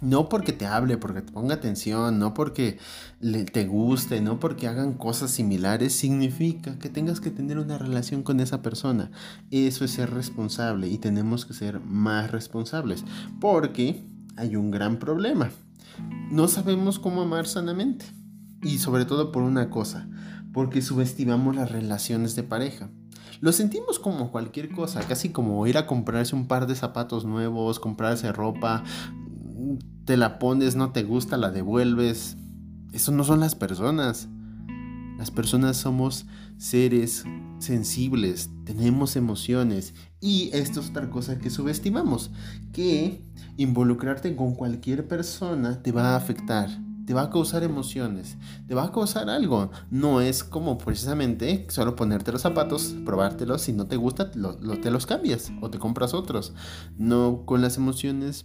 No 0.00 0.28
porque 0.28 0.52
te 0.52 0.64
hable, 0.64 0.96
porque 0.96 1.22
te 1.22 1.32
ponga 1.32 1.56
atención, 1.56 2.20
no 2.20 2.32
porque 2.32 2.78
le, 3.20 3.44
te 3.44 3.66
guste, 3.66 4.20
no 4.20 4.38
porque 4.38 4.68
hagan 4.68 4.94
cosas 4.94 5.32
similares, 5.32 5.92
significa 5.92 6.78
que 6.78 6.88
tengas 6.88 7.20
que 7.20 7.32
tener 7.32 7.58
una 7.58 7.78
relación 7.78 8.22
con 8.22 8.38
esa 8.38 8.62
persona. 8.62 9.10
Eso 9.50 9.84
es 9.84 9.90
ser 9.90 10.14
responsable 10.14 10.86
y 10.86 10.98
tenemos 10.98 11.44
que 11.44 11.54
ser 11.54 11.80
más 11.80 12.30
responsables. 12.30 13.04
Porque 13.40 14.04
hay 14.38 14.56
un 14.56 14.70
gran 14.70 14.98
problema. 14.98 15.50
No 16.30 16.48
sabemos 16.48 16.98
cómo 16.98 17.22
amar 17.22 17.46
sanamente. 17.46 18.06
Y 18.62 18.78
sobre 18.78 19.04
todo 19.04 19.30
por 19.32 19.42
una 19.42 19.68
cosa, 19.68 20.08
porque 20.52 20.80
subestimamos 20.80 21.54
las 21.54 21.70
relaciones 21.70 22.34
de 22.34 22.44
pareja. 22.44 22.88
Lo 23.40 23.52
sentimos 23.52 23.98
como 23.98 24.32
cualquier 24.32 24.70
cosa, 24.70 25.00
casi 25.00 25.28
como 25.28 25.64
ir 25.66 25.78
a 25.78 25.86
comprarse 25.86 26.34
un 26.34 26.48
par 26.48 26.66
de 26.66 26.74
zapatos 26.74 27.24
nuevos, 27.24 27.78
comprarse 27.78 28.32
ropa, 28.32 28.82
te 30.04 30.16
la 30.16 30.38
pones, 30.38 30.74
no 30.74 30.90
te 30.90 31.04
gusta, 31.04 31.36
la 31.36 31.50
devuelves. 31.50 32.36
Eso 32.92 33.12
no 33.12 33.22
son 33.22 33.40
las 33.40 33.54
personas. 33.54 34.28
Las 35.18 35.30
personas 35.30 35.76
somos 35.76 36.26
seres 36.56 37.24
sensibles, 37.58 38.50
tenemos 38.64 39.16
emociones 39.16 39.94
y 40.20 40.50
esto 40.52 40.80
es 40.80 40.90
otra 40.90 41.10
cosa 41.10 41.38
que 41.38 41.50
subestimamos, 41.50 42.30
que 42.72 43.24
involucrarte 43.56 44.34
con 44.36 44.54
cualquier 44.54 45.06
persona 45.08 45.82
te 45.82 45.92
va 45.92 46.14
a 46.14 46.16
afectar. 46.16 46.68
te 47.08 47.14
va 47.14 47.22
a 47.22 47.30
causar 47.30 47.62
emociones, 47.62 48.36
te 48.66 48.74
va 48.74 48.84
a 48.84 48.92
causar 48.92 49.30
algo. 49.30 49.70
No 49.90 50.20
es 50.20 50.44
como 50.44 50.76
precisamente 50.76 51.66
solo 51.70 51.96
ponerte 51.96 52.32
los 52.32 52.42
zapatos, 52.42 52.94
probártelos, 53.06 53.62
si 53.62 53.72
no 53.72 53.86
te 53.86 53.96
gusta, 53.96 54.30
te 54.30 54.90
los 54.90 55.06
cambias 55.06 55.50
o 55.62 55.70
te 55.70 55.78
compras 55.78 56.12
otros. 56.12 56.52
No, 56.98 57.44
con 57.46 57.62
las 57.62 57.78
emociones 57.78 58.44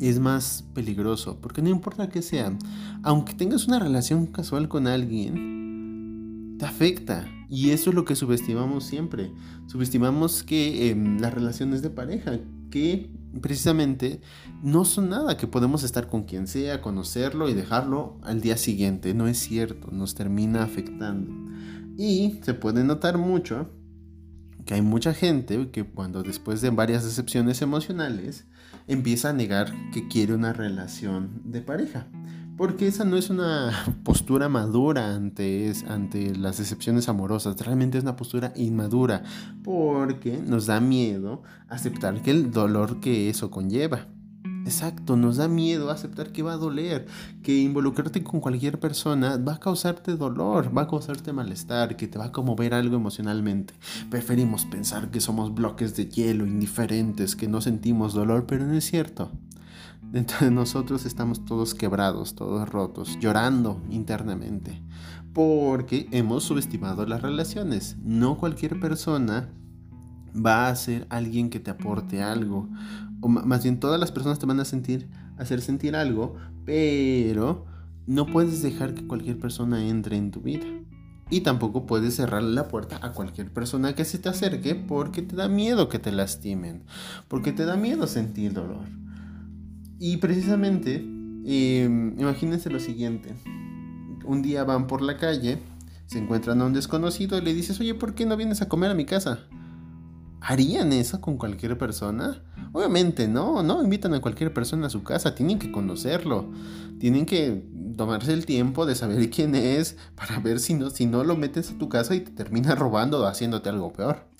es 0.00 0.18
más 0.18 0.64
peligroso, 0.72 1.42
porque 1.42 1.60
no 1.60 1.68
importa 1.68 2.08
que 2.08 2.22
sean, 2.22 2.58
aunque 3.02 3.34
tengas 3.34 3.68
una 3.68 3.78
relación 3.78 4.28
casual 4.28 4.66
con 4.66 4.86
alguien, 4.86 6.56
te 6.58 6.64
afecta. 6.64 7.26
Y 7.54 7.70
eso 7.70 7.90
es 7.90 7.94
lo 7.94 8.04
que 8.04 8.16
subestimamos 8.16 8.82
siempre. 8.82 9.30
Subestimamos 9.68 10.42
que 10.42 10.90
em, 10.90 11.20
las 11.20 11.32
relaciones 11.32 11.82
de 11.82 11.90
pareja, 11.90 12.40
que 12.68 13.08
precisamente 13.40 14.20
no 14.60 14.84
son 14.84 15.10
nada, 15.10 15.36
que 15.36 15.46
podemos 15.46 15.84
estar 15.84 16.08
con 16.08 16.24
quien 16.24 16.48
sea, 16.48 16.82
conocerlo 16.82 17.48
y 17.48 17.54
dejarlo 17.54 18.18
al 18.24 18.40
día 18.40 18.56
siguiente. 18.56 19.14
No 19.14 19.28
es 19.28 19.38
cierto, 19.38 19.92
nos 19.92 20.16
termina 20.16 20.64
afectando. 20.64 21.32
Y 21.96 22.40
se 22.42 22.54
puede 22.54 22.82
notar 22.82 23.18
mucho 23.18 23.70
que 24.64 24.74
hay 24.74 24.82
mucha 24.82 25.14
gente 25.14 25.70
que 25.70 25.84
cuando 25.84 26.24
después 26.24 26.60
de 26.60 26.70
varias 26.70 27.04
decepciones 27.04 27.62
emocionales 27.62 28.46
empieza 28.88 29.28
a 29.28 29.32
negar 29.32 29.72
que 29.92 30.08
quiere 30.08 30.34
una 30.34 30.52
relación 30.52 31.40
de 31.44 31.60
pareja. 31.60 32.08
Porque 32.56 32.86
esa 32.86 33.04
no 33.04 33.16
es 33.16 33.30
una 33.30 33.72
postura 34.04 34.48
madura 34.48 35.14
ante, 35.14 35.72
ante 35.88 36.36
las 36.36 36.58
decepciones 36.58 37.08
amorosas, 37.08 37.58
realmente 37.60 37.98
es 37.98 38.04
una 38.04 38.16
postura 38.16 38.52
inmadura, 38.54 39.24
porque 39.64 40.38
nos 40.38 40.66
da 40.66 40.80
miedo 40.80 41.42
aceptar 41.68 42.22
que 42.22 42.30
el 42.30 42.52
dolor 42.52 43.00
que 43.00 43.28
eso 43.28 43.50
conlleva. 43.50 44.06
Exacto, 44.64 45.16
nos 45.16 45.36
da 45.36 45.46
miedo 45.46 45.90
aceptar 45.90 46.32
que 46.32 46.42
va 46.42 46.54
a 46.54 46.56
doler, 46.56 47.06
que 47.42 47.58
involucrarte 47.58 48.22
con 48.22 48.40
cualquier 48.40 48.80
persona 48.80 49.36
va 49.36 49.54
a 49.54 49.60
causarte 49.60 50.16
dolor, 50.16 50.74
va 50.76 50.82
a 50.82 50.88
causarte 50.88 51.34
malestar, 51.34 51.96
que 51.96 52.08
te 52.08 52.18
va 52.18 52.26
a 52.26 52.32
conmover 52.32 52.72
algo 52.72 52.96
emocionalmente. 52.96 53.74
Preferimos 54.08 54.64
pensar 54.64 55.10
que 55.10 55.20
somos 55.20 55.54
bloques 55.54 55.96
de 55.96 56.08
hielo 56.08 56.46
indiferentes, 56.46 57.36
que 57.36 57.46
no 57.46 57.60
sentimos 57.60 58.14
dolor, 58.14 58.46
pero 58.46 58.64
no 58.64 58.72
es 58.72 58.86
cierto. 58.86 59.30
Dentro 60.14 60.46
de 60.46 60.52
nosotros 60.52 61.06
estamos 61.06 61.44
todos 61.44 61.74
quebrados, 61.74 62.36
todos 62.36 62.68
rotos, 62.68 63.18
llorando 63.18 63.82
internamente, 63.90 64.80
porque 65.32 66.06
hemos 66.12 66.44
subestimado 66.44 67.04
las 67.04 67.20
relaciones. 67.20 67.96
No 68.00 68.38
cualquier 68.38 68.78
persona 68.78 69.48
va 70.32 70.68
a 70.68 70.76
ser 70.76 71.08
alguien 71.10 71.50
que 71.50 71.58
te 71.58 71.72
aporte 71.72 72.22
algo. 72.22 72.68
O 73.22 73.26
más 73.26 73.64
bien 73.64 73.80
todas 73.80 73.98
las 73.98 74.12
personas 74.12 74.38
te 74.38 74.46
van 74.46 74.60
a 74.60 74.64
sentir, 74.64 75.08
hacer 75.36 75.60
sentir 75.60 75.96
algo, 75.96 76.36
pero 76.64 77.66
no 78.06 78.26
puedes 78.26 78.62
dejar 78.62 78.94
que 78.94 79.08
cualquier 79.08 79.40
persona 79.40 79.84
entre 79.84 80.16
en 80.16 80.30
tu 80.30 80.42
vida. 80.42 80.66
Y 81.28 81.40
tampoco 81.40 81.86
puedes 81.86 82.14
cerrar 82.14 82.44
la 82.44 82.68
puerta 82.68 83.00
a 83.02 83.10
cualquier 83.10 83.52
persona 83.52 83.96
que 83.96 84.04
se 84.04 84.20
te 84.20 84.28
acerque 84.28 84.76
porque 84.76 85.22
te 85.22 85.34
da 85.34 85.48
miedo 85.48 85.88
que 85.88 85.98
te 85.98 86.12
lastimen, 86.12 86.84
porque 87.26 87.50
te 87.50 87.64
da 87.64 87.74
miedo 87.74 88.06
sentir 88.06 88.52
dolor. 88.52 88.86
Y 90.06 90.18
precisamente, 90.18 90.96
em, 90.96 92.20
imagínense 92.20 92.68
lo 92.68 92.78
siguiente. 92.78 93.34
Un 94.26 94.42
día 94.42 94.62
van 94.62 94.86
por 94.86 95.00
la 95.00 95.16
calle, 95.16 95.60
se 96.04 96.18
encuentran 96.18 96.60
a 96.60 96.66
un 96.66 96.74
desconocido 96.74 97.38
y 97.38 97.40
le 97.40 97.54
dices, 97.54 97.80
oye, 97.80 97.94
¿por 97.94 98.14
qué 98.14 98.26
no 98.26 98.36
vienes 98.36 98.60
a 98.60 98.68
comer 98.68 98.90
a 98.90 98.94
mi 98.94 99.06
casa? 99.06 99.38
¿Harían 100.42 100.92
eso 100.92 101.22
con 101.22 101.38
cualquier 101.38 101.78
persona? 101.78 102.42
Obviamente 102.74 103.28
no, 103.28 103.62
no 103.62 103.82
invitan 103.82 104.12
a 104.12 104.20
cualquier 104.20 104.52
persona 104.52 104.88
a 104.88 104.90
su 104.90 105.02
casa, 105.02 105.34
tienen 105.34 105.58
que 105.58 105.72
conocerlo, 105.72 106.50
tienen 106.98 107.24
que 107.24 107.66
tomarse 107.96 108.34
el 108.34 108.44
tiempo 108.44 108.84
de 108.84 108.96
saber 108.96 109.30
quién 109.34 109.54
es 109.54 109.96
para 110.16 110.38
ver 110.38 110.60
si 110.60 110.74
no, 110.74 110.90
si 110.90 111.06
no 111.06 111.24
lo 111.24 111.34
metes 111.34 111.70
a 111.70 111.78
tu 111.78 111.88
casa 111.88 112.14
y 112.14 112.20
te 112.20 112.30
termina 112.30 112.74
robando 112.74 113.22
o 113.22 113.24
haciéndote 113.24 113.70
algo 113.70 113.94
peor. 113.94 114.33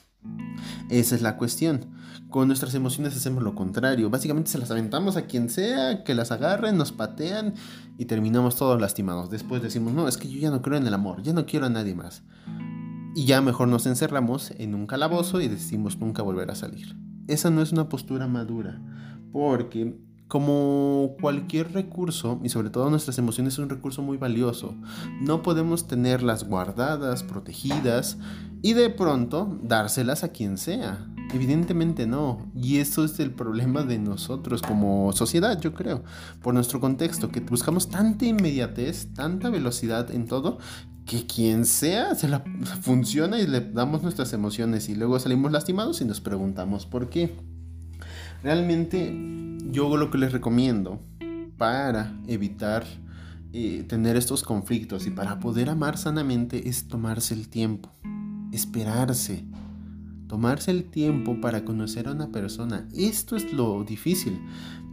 Esa 0.88 1.14
es 1.14 1.22
la 1.22 1.36
cuestión. 1.36 1.86
Con 2.30 2.48
nuestras 2.48 2.74
emociones 2.74 3.16
hacemos 3.16 3.42
lo 3.42 3.54
contrario. 3.54 4.10
Básicamente 4.10 4.50
se 4.50 4.58
las 4.58 4.70
aventamos 4.70 5.16
a 5.16 5.26
quien 5.26 5.48
sea, 5.48 6.04
que 6.04 6.14
las 6.14 6.32
agarren, 6.32 6.76
nos 6.76 6.92
patean 6.92 7.54
y 7.96 8.06
terminamos 8.06 8.56
todos 8.56 8.80
lastimados. 8.80 9.30
Después 9.30 9.62
decimos, 9.62 9.92
no, 9.94 10.08
es 10.08 10.16
que 10.16 10.28
yo 10.28 10.40
ya 10.40 10.50
no 10.50 10.62
creo 10.62 10.78
en 10.78 10.86
el 10.86 10.94
amor, 10.94 11.22
ya 11.22 11.32
no 11.32 11.46
quiero 11.46 11.66
a 11.66 11.70
nadie 11.70 11.94
más. 11.94 12.22
Y 13.14 13.26
ya 13.26 13.40
mejor 13.40 13.68
nos 13.68 13.86
encerramos 13.86 14.52
en 14.58 14.74
un 14.74 14.86
calabozo 14.86 15.40
y 15.40 15.48
decimos 15.48 15.98
nunca 15.98 16.22
volver 16.22 16.50
a 16.50 16.56
salir. 16.56 16.96
Esa 17.28 17.50
no 17.50 17.62
es 17.62 17.72
una 17.72 17.88
postura 17.88 18.26
madura, 18.26 18.80
porque 19.32 19.96
como 20.34 21.14
cualquier 21.20 21.72
recurso, 21.72 22.40
y 22.42 22.48
sobre 22.48 22.68
todo 22.68 22.90
nuestras 22.90 23.18
emociones, 23.18 23.52
es 23.52 23.60
un 23.60 23.68
recurso 23.68 24.02
muy 24.02 24.16
valioso. 24.16 24.74
No 25.20 25.44
podemos 25.44 25.86
tenerlas 25.86 26.42
guardadas, 26.42 27.22
protegidas 27.22 28.18
y 28.60 28.72
de 28.72 28.90
pronto 28.90 29.60
dárselas 29.62 30.24
a 30.24 30.30
quien 30.30 30.58
sea. 30.58 31.06
Evidentemente 31.32 32.08
no. 32.08 32.50
Y 32.52 32.78
eso 32.78 33.04
es 33.04 33.20
el 33.20 33.30
problema 33.30 33.84
de 33.84 34.00
nosotros 34.00 34.60
como 34.60 35.12
sociedad, 35.12 35.60
yo 35.60 35.72
creo. 35.72 36.02
Por 36.42 36.52
nuestro 36.52 36.80
contexto, 36.80 37.28
que 37.28 37.38
buscamos 37.38 37.88
tanta 37.88 38.26
inmediatez, 38.26 39.14
tanta 39.14 39.50
velocidad 39.50 40.10
en 40.10 40.26
todo, 40.26 40.58
que 41.06 41.28
quien 41.28 41.64
sea 41.64 42.16
se 42.16 42.26
la 42.26 42.42
funciona 42.82 43.38
y 43.38 43.46
le 43.46 43.60
damos 43.60 44.02
nuestras 44.02 44.32
emociones 44.32 44.88
y 44.88 44.96
luego 44.96 45.16
salimos 45.20 45.52
lastimados 45.52 46.00
y 46.00 46.04
nos 46.04 46.20
preguntamos 46.20 46.86
por 46.86 47.08
qué. 47.08 47.36
Realmente 48.42 49.43
yo 49.74 49.96
lo 49.96 50.08
que 50.08 50.18
les 50.18 50.32
recomiendo 50.32 51.00
para 51.58 52.16
evitar 52.28 52.86
eh, 53.52 53.84
tener 53.88 54.16
estos 54.16 54.44
conflictos 54.44 55.04
y 55.08 55.10
para 55.10 55.40
poder 55.40 55.68
amar 55.68 55.98
sanamente 55.98 56.68
es 56.68 56.86
tomarse 56.86 57.34
el 57.34 57.48
tiempo, 57.48 57.90
esperarse, 58.52 59.44
tomarse 60.28 60.70
el 60.70 60.84
tiempo 60.84 61.40
para 61.40 61.64
conocer 61.64 62.06
a 62.06 62.12
una 62.12 62.30
persona. 62.30 62.88
Esto 62.94 63.34
es 63.34 63.52
lo 63.52 63.82
difícil. 63.82 64.40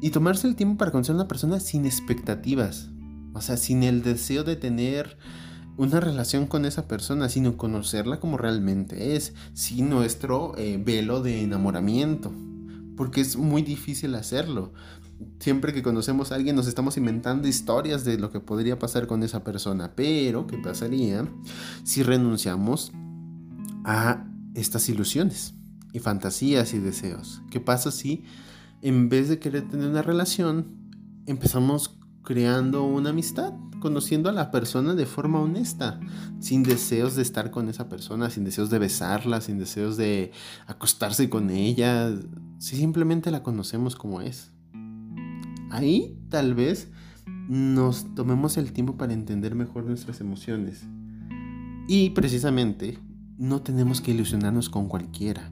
Y 0.01 0.09
tomarse 0.09 0.47
el 0.47 0.55
tiempo 0.55 0.79
para 0.79 0.91
conocer 0.91 1.13
a 1.13 1.19
una 1.19 1.27
persona 1.27 1.59
sin 1.59 1.85
expectativas, 1.85 2.89
o 3.33 3.41
sea, 3.41 3.57
sin 3.57 3.83
el 3.83 4.01
deseo 4.01 4.43
de 4.43 4.55
tener 4.55 5.15
una 5.77 5.99
relación 5.99 6.47
con 6.47 6.65
esa 6.65 6.87
persona, 6.87 7.29
sino 7.29 7.55
conocerla 7.55 8.19
como 8.19 8.35
realmente 8.35 9.15
es, 9.15 9.35
sin 9.53 9.91
nuestro 9.91 10.57
eh, 10.57 10.81
velo 10.83 11.21
de 11.21 11.43
enamoramiento, 11.43 12.33
porque 13.01 13.21
es 13.21 13.35
muy 13.35 13.63
difícil 13.63 14.13
hacerlo. 14.13 14.73
Siempre 15.39 15.73
que 15.73 15.81
conocemos 15.81 16.31
a 16.31 16.35
alguien 16.35 16.55
nos 16.55 16.67
estamos 16.67 16.97
inventando 16.97 17.47
historias 17.47 18.05
de 18.05 18.19
lo 18.19 18.29
que 18.29 18.39
podría 18.39 18.77
pasar 18.77 19.07
con 19.07 19.23
esa 19.23 19.43
persona, 19.43 19.93
pero 19.95 20.45
¿qué 20.45 20.59
pasaría 20.59 21.27
si 21.83 22.03
renunciamos 22.03 22.91
a 23.85 24.23
estas 24.53 24.87
ilusiones 24.87 25.55
y 25.91 25.97
fantasías 25.97 26.75
y 26.75 26.77
deseos? 26.77 27.41
¿Qué 27.49 27.59
pasa 27.59 27.89
si 27.89 28.23
en 28.83 29.09
vez 29.09 29.29
de 29.29 29.39
querer 29.39 29.67
tener 29.67 29.87
una 29.87 30.03
relación 30.03 30.67
empezamos 31.25 31.97
creando 32.23 32.83
una 32.83 33.09
amistad, 33.09 33.53
conociendo 33.79 34.29
a 34.29 34.33
la 34.33 34.51
persona 34.51 34.93
de 34.93 35.05
forma 35.05 35.39
honesta, 35.39 35.99
sin 36.39 36.63
deseos 36.63 37.15
de 37.15 37.21
estar 37.21 37.51
con 37.51 37.67
esa 37.69 37.89
persona, 37.89 38.29
sin 38.29 38.43
deseos 38.43 38.69
de 38.69 38.79
besarla, 38.79 39.41
sin 39.41 39.57
deseos 39.57 39.97
de 39.97 40.31
acostarse 40.67 41.29
con 41.29 41.49
ella, 41.49 42.11
si 42.59 42.77
simplemente 42.77 43.31
la 43.31 43.43
conocemos 43.43 43.95
como 43.95 44.21
es. 44.21 44.51
Ahí 45.71 46.17
tal 46.29 46.53
vez 46.53 46.89
nos 47.47 48.13
tomemos 48.13 48.57
el 48.57 48.71
tiempo 48.71 48.97
para 48.97 49.13
entender 49.13 49.55
mejor 49.55 49.85
nuestras 49.85 50.21
emociones. 50.21 50.83
Y 51.87 52.11
precisamente 52.11 52.99
no 53.37 53.61
tenemos 53.61 54.01
que 54.01 54.11
ilusionarnos 54.11 54.69
con 54.69 54.87
cualquiera. 54.87 55.51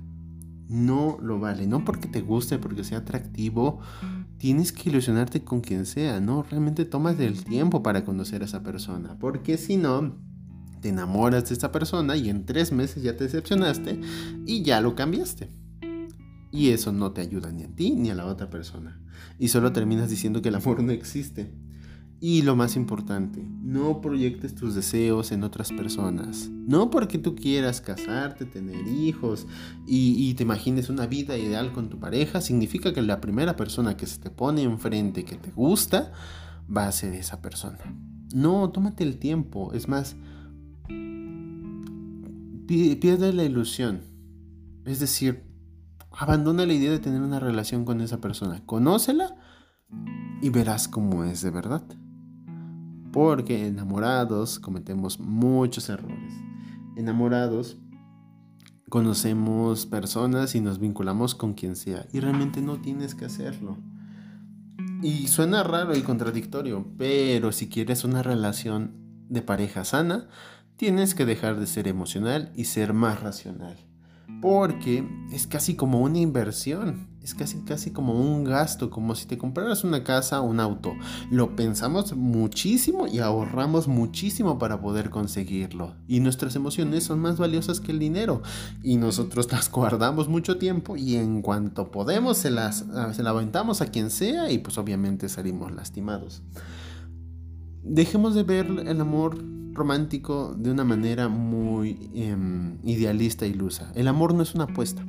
No 0.67 1.17
lo 1.21 1.39
vale, 1.39 1.65
no 1.65 1.83
porque 1.83 2.07
te 2.07 2.21
guste, 2.21 2.59
porque 2.59 2.83
sea 2.83 2.99
atractivo 2.99 3.79
tienes 4.39 4.71
que 4.71 4.89
ilusionarte 4.89 5.43
con 5.43 5.61
quien 5.61 5.85
sea, 5.85 6.19
¿no? 6.19 6.43
Realmente 6.43 6.85
tomas 6.85 7.19
el 7.19 7.43
tiempo 7.43 7.83
para 7.83 8.05
conocer 8.05 8.41
a 8.41 8.45
esa 8.45 8.63
persona, 8.63 9.19
porque 9.19 9.57
si 9.57 9.77
no, 9.77 10.17
te 10.81 10.89
enamoras 10.89 11.49
de 11.49 11.55
esa 11.55 11.71
persona 11.71 12.15
y 12.15 12.29
en 12.29 12.45
tres 12.45 12.71
meses 12.71 13.03
ya 13.03 13.15
te 13.15 13.25
decepcionaste 13.25 13.99
y 14.45 14.63
ya 14.63 14.81
lo 14.81 14.95
cambiaste. 14.95 15.49
Y 16.51 16.69
eso 16.69 16.91
no 16.91 17.11
te 17.11 17.21
ayuda 17.21 17.51
ni 17.51 17.63
a 17.63 17.75
ti 17.75 17.91
ni 17.91 18.09
a 18.09 18.15
la 18.15 18.25
otra 18.25 18.49
persona. 18.49 18.99
Y 19.37 19.49
solo 19.49 19.71
terminas 19.73 20.09
diciendo 20.09 20.41
que 20.41 20.49
el 20.49 20.55
amor 20.55 20.81
no 20.81 20.91
existe. 20.91 21.53
Y 22.21 22.41
lo 22.41 22.57
más 22.57 22.75
importante, 22.75 23.47
no 23.61 24.01
proyectes 24.01 24.53
tus 24.53 24.75
deseos 24.75 25.31
en 25.31 25.43
otras 25.43 25.71
personas. 25.71 26.49
No 26.49 26.89
porque 26.89 27.17
tú 27.17 27.33
quieras 27.33 27.79
casarte, 27.79 28.45
tener 28.45 28.87
hijos 28.87 29.47
y, 29.87 30.33
te 30.33 30.43
imagines 30.43 30.89
una 30.89 31.07
vida 31.07 31.37
ideal 31.37 31.71
con 31.71 31.89
tu 31.89 31.97
pareja, 31.97 32.41
significa 32.41 32.93
que 32.93 33.01
la 33.01 33.21
primera 33.21 33.55
persona 33.55 33.95
que 33.95 34.05
se 34.05 34.19
te 34.19 34.29
pone 34.29 34.63
enfrente 34.63 35.23
que 35.23 35.37
te 35.37 35.51
gusta 35.51 36.11
va 36.75 36.87
a 36.87 36.91
ser 36.91 37.13
esa 37.13 37.41
persona. 37.41 37.79
No, 38.33 38.69
tómate 38.69 39.05
el 39.05 39.17
tiempo. 39.17 39.71
Es 39.73 39.87
más, 39.87 40.17
pierde 42.67 43.31
la 43.31 43.45
ilusión. 43.45 44.01
Es 44.83 44.99
decir, 44.99 45.45
abandona 46.11 46.65
la 46.65 46.73
idea 46.73 46.91
de 46.91 46.99
tener 46.99 47.21
una 47.21 47.39
relación 47.39 47.85
con 47.85 48.01
esa 48.01 48.19
persona. 48.19 48.61
Conócela 48.65 49.37
y 50.41 50.49
verás 50.49 50.89
cómo 50.89 51.23
es 51.23 51.41
de 51.41 51.51
verdad. 51.51 51.83
Porque 53.11 53.67
enamorados 53.67 54.59
cometemos 54.59 55.19
muchos 55.19 55.89
errores. 55.89 56.33
Enamorados 56.95 57.77
conocemos 58.89 59.85
personas 59.85 60.55
y 60.55 60.61
nos 60.61 60.79
vinculamos 60.79 61.35
con 61.35 61.53
quien 61.53 61.75
sea. 61.75 62.05
Y 62.11 62.19
realmente 62.19 62.61
no 62.61 62.81
tienes 62.81 63.15
que 63.15 63.25
hacerlo. 63.25 63.77
Y 65.01 65.27
suena 65.27 65.63
raro 65.63 65.95
y 65.95 66.01
contradictorio, 66.01 66.85
pero 66.97 67.51
si 67.51 67.69
quieres 67.69 68.03
una 68.03 68.21
relación 68.21 68.93
de 69.29 69.41
pareja 69.41 69.85
sana, 69.85 70.27
tienes 70.75 71.15
que 71.15 71.25
dejar 71.25 71.59
de 71.59 71.67
ser 71.67 71.87
emocional 71.87 72.51
y 72.55 72.65
ser 72.65 72.93
más 72.93 73.21
racional 73.21 73.77
porque 74.41 75.07
es 75.31 75.47
casi 75.47 75.75
como 75.75 75.99
una 76.01 76.19
inversión, 76.19 77.08
es 77.29 77.35
casi 77.35 77.59
casi 77.59 77.91
como 77.91 78.13
un 78.13 78.43
gasto, 78.43 78.89
como 78.89 79.13
si 79.15 79.27
te 79.27 79.37
compraras 79.37 79.83
una 79.83 80.03
casa 80.03 80.41
o 80.41 80.45
un 80.45 80.59
auto. 80.59 80.93
Lo 81.29 81.55
pensamos 81.55 82.15
muchísimo 82.15 83.07
y 83.07 83.19
ahorramos 83.19 83.87
muchísimo 83.87 84.57
para 84.57 84.81
poder 84.81 85.09
conseguirlo. 85.09 85.95
Y 86.07 86.21
nuestras 86.21 86.55
emociones 86.55 87.03
son 87.03 87.19
más 87.19 87.37
valiosas 87.37 87.79
que 87.79 87.91
el 87.91 87.99
dinero 87.99 88.41
y 88.83 88.97
nosotros 88.97 89.51
las 89.51 89.71
guardamos 89.71 90.27
mucho 90.27 90.57
tiempo 90.57 90.97
y 90.97 91.15
en 91.15 91.41
cuanto 91.41 91.91
podemos 91.91 92.37
se 92.37 92.49
las 92.49 92.85
se 93.13 93.23
la 93.23 93.29
aventamos 93.29 93.81
a 93.81 93.87
quien 93.87 94.09
sea 94.09 94.51
y 94.51 94.57
pues 94.57 94.77
obviamente 94.77 95.29
salimos 95.29 95.71
lastimados. 95.71 96.41
Dejemos 97.83 98.33
de 98.33 98.43
ver 98.43 98.65
el 98.65 99.01
amor 99.01 99.37
romántico 99.73 100.55
de 100.57 100.71
una 100.71 100.83
manera 100.83 101.29
muy 101.29 102.09
em, 102.13 102.77
idealista 102.83 103.45
e 103.45 103.49
ilusa. 103.49 103.91
El 103.95 104.07
amor 104.07 104.33
no 104.33 104.41
es 104.43 104.55
una 104.55 104.65
apuesta. 104.65 105.05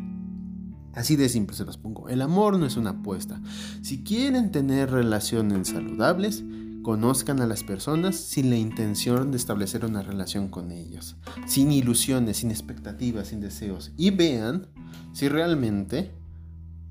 Así 0.95 1.17
de 1.17 1.29
simple 1.29 1.57
se 1.57 1.65
los 1.65 1.77
pongo. 1.77 2.09
El 2.09 2.23
amor 2.23 2.59
no 2.59 2.67
es 2.67 2.77
una 2.77 2.91
apuesta. 2.91 3.41
Si 3.83 4.03
quieren 4.03 4.51
tener 4.51 4.91
relaciones 4.91 5.69
saludables, 5.69 6.43
conozcan 6.83 7.41
a 7.41 7.47
las 7.47 7.63
personas 7.63 8.17
sin 8.17 8.51
la 8.51 8.57
intención 8.57 9.31
de 9.31 9.37
establecer 9.37 9.85
una 9.85 10.03
relación 10.03 10.49
con 10.49 10.73
ellas, 10.73 11.17
sin 11.47 11.73
ilusiones, 11.73 12.39
sin 12.39 12.51
expectativas, 12.51 13.29
sin 13.29 13.41
deseos, 13.41 13.93
y 13.97 14.11
vean 14.11 14.67
si 15.13 15.29
realmente 15.29 16.11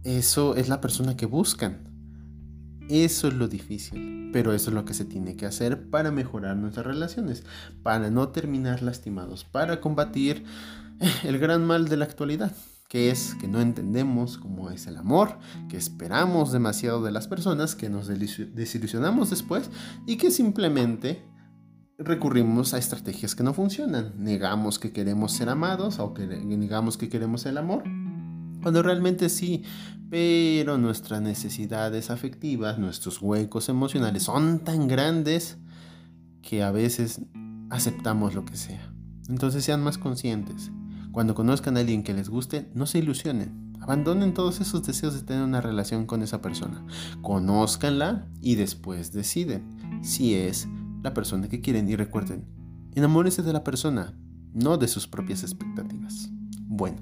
eso 0.04 0.56
es 0.56 0.70
la 0.70 0.82
persona 0.82 1.18
que 1.18 1.26
buscan. 1.26 1.90
Eso 2.90 3.28
es 3.28 3.34
lo 3.36 3.48
difícil, 3.48 4.30
pero 4.34 4.54
eso 4.54 4.72
es 4.72 4.74
lo 4.74 4.86
que 4.86 4.96
se 4.96 5.06
tiene 5.06 5.36
que 5.36 5.46
hacer 5.46 5.90
para 5.90 6.12
mejorar 6.12 6.58
nuestras 6.58 6.86
relaciones, 6.86 7.44
para 7.84 8.10
no 8.10 8.30
terminar 8.30 8.82
lastimados, 8.82 9.44
para 9.44 9.80
combatir 9.80 10.44
el 11.24 11.38
gran 11.38 11.66
mal 11.66 11.88
de 11.88 11.98
la 11.98 12.06
actualidad, 12.06 12.52
que 12.90 13.12
es 13.12 13.36
que 13.36 13.48
no 13.48 13.62
entendemos 13.62 14.38
cómo 14.38 14.72
es 14.72 14.88
el 14.88 14.98
amor, 14.98 15.38
que 15.70 15.78
esperamos 15.78 16.52
demasiado 16.52 17.02
de 17.04 17.12
las 17.12 17.28
personas, 17.28 17.76
que 17.76 17.90
nos 17.90 18.08
desilusionamos 18.08 19.30
después 19.30 19.70
y 20.06 20.18
que 20.18 20.32
simplemente 20.32 21.24
recurrimos 22.00 22.74
a 22.74 22.80
estrategias 22.80 23.36
que 23.36 23.44
no 23.44 23.54
funcionan. 23.54 24.14
Negamos 24.18 24.80
que 24.80 24.92
queremos 24.92 25.32
ser 25.32 25.50
amados 25.50 26.00
o 26.00 26.14
negamos 26.18 26.98
que 26.98 27.10
queremos 27.10 27.46
el 27.46 27.58
amor 27.58 27.84
cuando 28.62 28.82
realmente 28.84 29.30
sí, 29.30 29.64
pero 30.10 30.78
nuestras 30.78 31.22
necesidades 31.22 32.10
afectivas, 32.10 32.78
nuestros 32.78 33.22
huecos 33.22 33.70
emocionales 33.70 34.24
son 34.24 34.60
tan 34.60 34.88
grandes 34.88 35.58
que 36.42 36.64
a 36.64 36.72
veces 36.72 37.22
aceptamos 37.70 38.36
lo 38.36 38.46
que 38.46 38.58
sea. 38.58 38.92
Entonces 39.30 39.64
sean 39.64 39.84
más 39.84 39.98
conscientes. 39.98 40.72
Cuando 41.20 41.36
conozcan 41.36 41.76
a 41.76 41.82
alguien 41.82 42.02
que 42.02 42.14
les 42.14 42.30
guste, 42.30 42.72
no 42.74 42.86
se 42.86 43.00
ilusionen. 43.00 43.74
Abandonen 43.82 44.34
todos 44.34 44.62
esos 44.62 44.84
deseos 44.84 45.14
de 45.16 45.22
tener 45.24 45.44
una 45.44 45.60
relación 45.60 46.06
con 46.06 46.22
esa 46.22 46.42
persona. 46.42 46.86
Conózcanla 47.22 48.26
y 48.40 48.56
después 48.56 49.12
deciden 49.12 50.02
si 50.02 50.36
es 50.36 50.70
la 51.04 51.14
persona 51.14 51.50
que 51.50 51.60
quieren. 51.60 51.90
Y 51.90 51.98
recuerden, 51.98 52.46
enamórense 52.96 53.44
de 53.44 53.52
la 53.52 53.66
persona, 53.66 54.18
no 54.54 54.78
de 54.78 54.88
sus 54.88 55.10
propias 55.10 55.44
expectativas. 55.44 56.30
Bueno, 56.62 57.02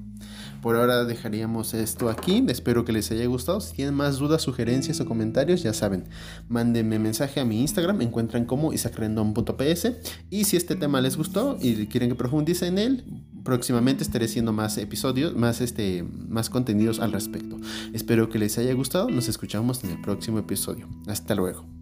por 0.67 0.75
ahora 0.75 1.05
dejaríamos 1.05 1.73
esto 1.73 2.09
aquí. 2.09 2.43
Espero 2.49 2.83
que 2.83 2.91
les 2.91 3.09
haya 3.09 3.25
gustado. 3.25 3.61
Si 3.61 3.73
tienen 3.73 3.93
más 3.93 4.17
dudas, 4.17 4.41
sugerencias 4.41 4.99
o 4.99 5.05
comentarios, 5.05 5.63
ya 5.63 5.71
saben, 5.71 6.09
mándenme 6.49 6.99
mensaje 6.99 7.39
a 7.39 7.45
mi 7.45 7.61
Instagram. 7.61 8.01
Encuentran 8.01 8.43
como 8.43 8.73
isaacrendon.ps. 8.73 9.93
Y 10.29 10.43
si 10.43 10.57
este 10.57 10.75
tema 10.75 10.99
les 10.99 11.15
gustó 11.15 11.57
y 11.61 11.87
quieren 11.87 12.09
que 12.09 12.15
profundice 12.15 12.67
en 12.67 12.79
él, 12.79 13.23
próximamente 13.45 14.03
estaré 14.03 14.25
haciendo 14.25 14.51
más 14.51 14.77
episodios, 14.77 15.37
más, 15.37 15.61
este, 15.61 16.03
más 16.03 16.49
contenidos 16.49 16.99
al 16.99 17.13
respecto. 17.13 17.55
Espero 17.93 18.27
que 18.27 18.37
les 18.37 18.57
haya 18.57 18.73
gustado. 18.73 19.09
Nos 19.09 19.29
escuchamos 19.29 19.81
en 19.85 19.91
el 19.91 20.01
próximo 20.01 20.37
episodio. 20.37 20.89
Hasta 21.07 21.33
luego. 21.33 21.76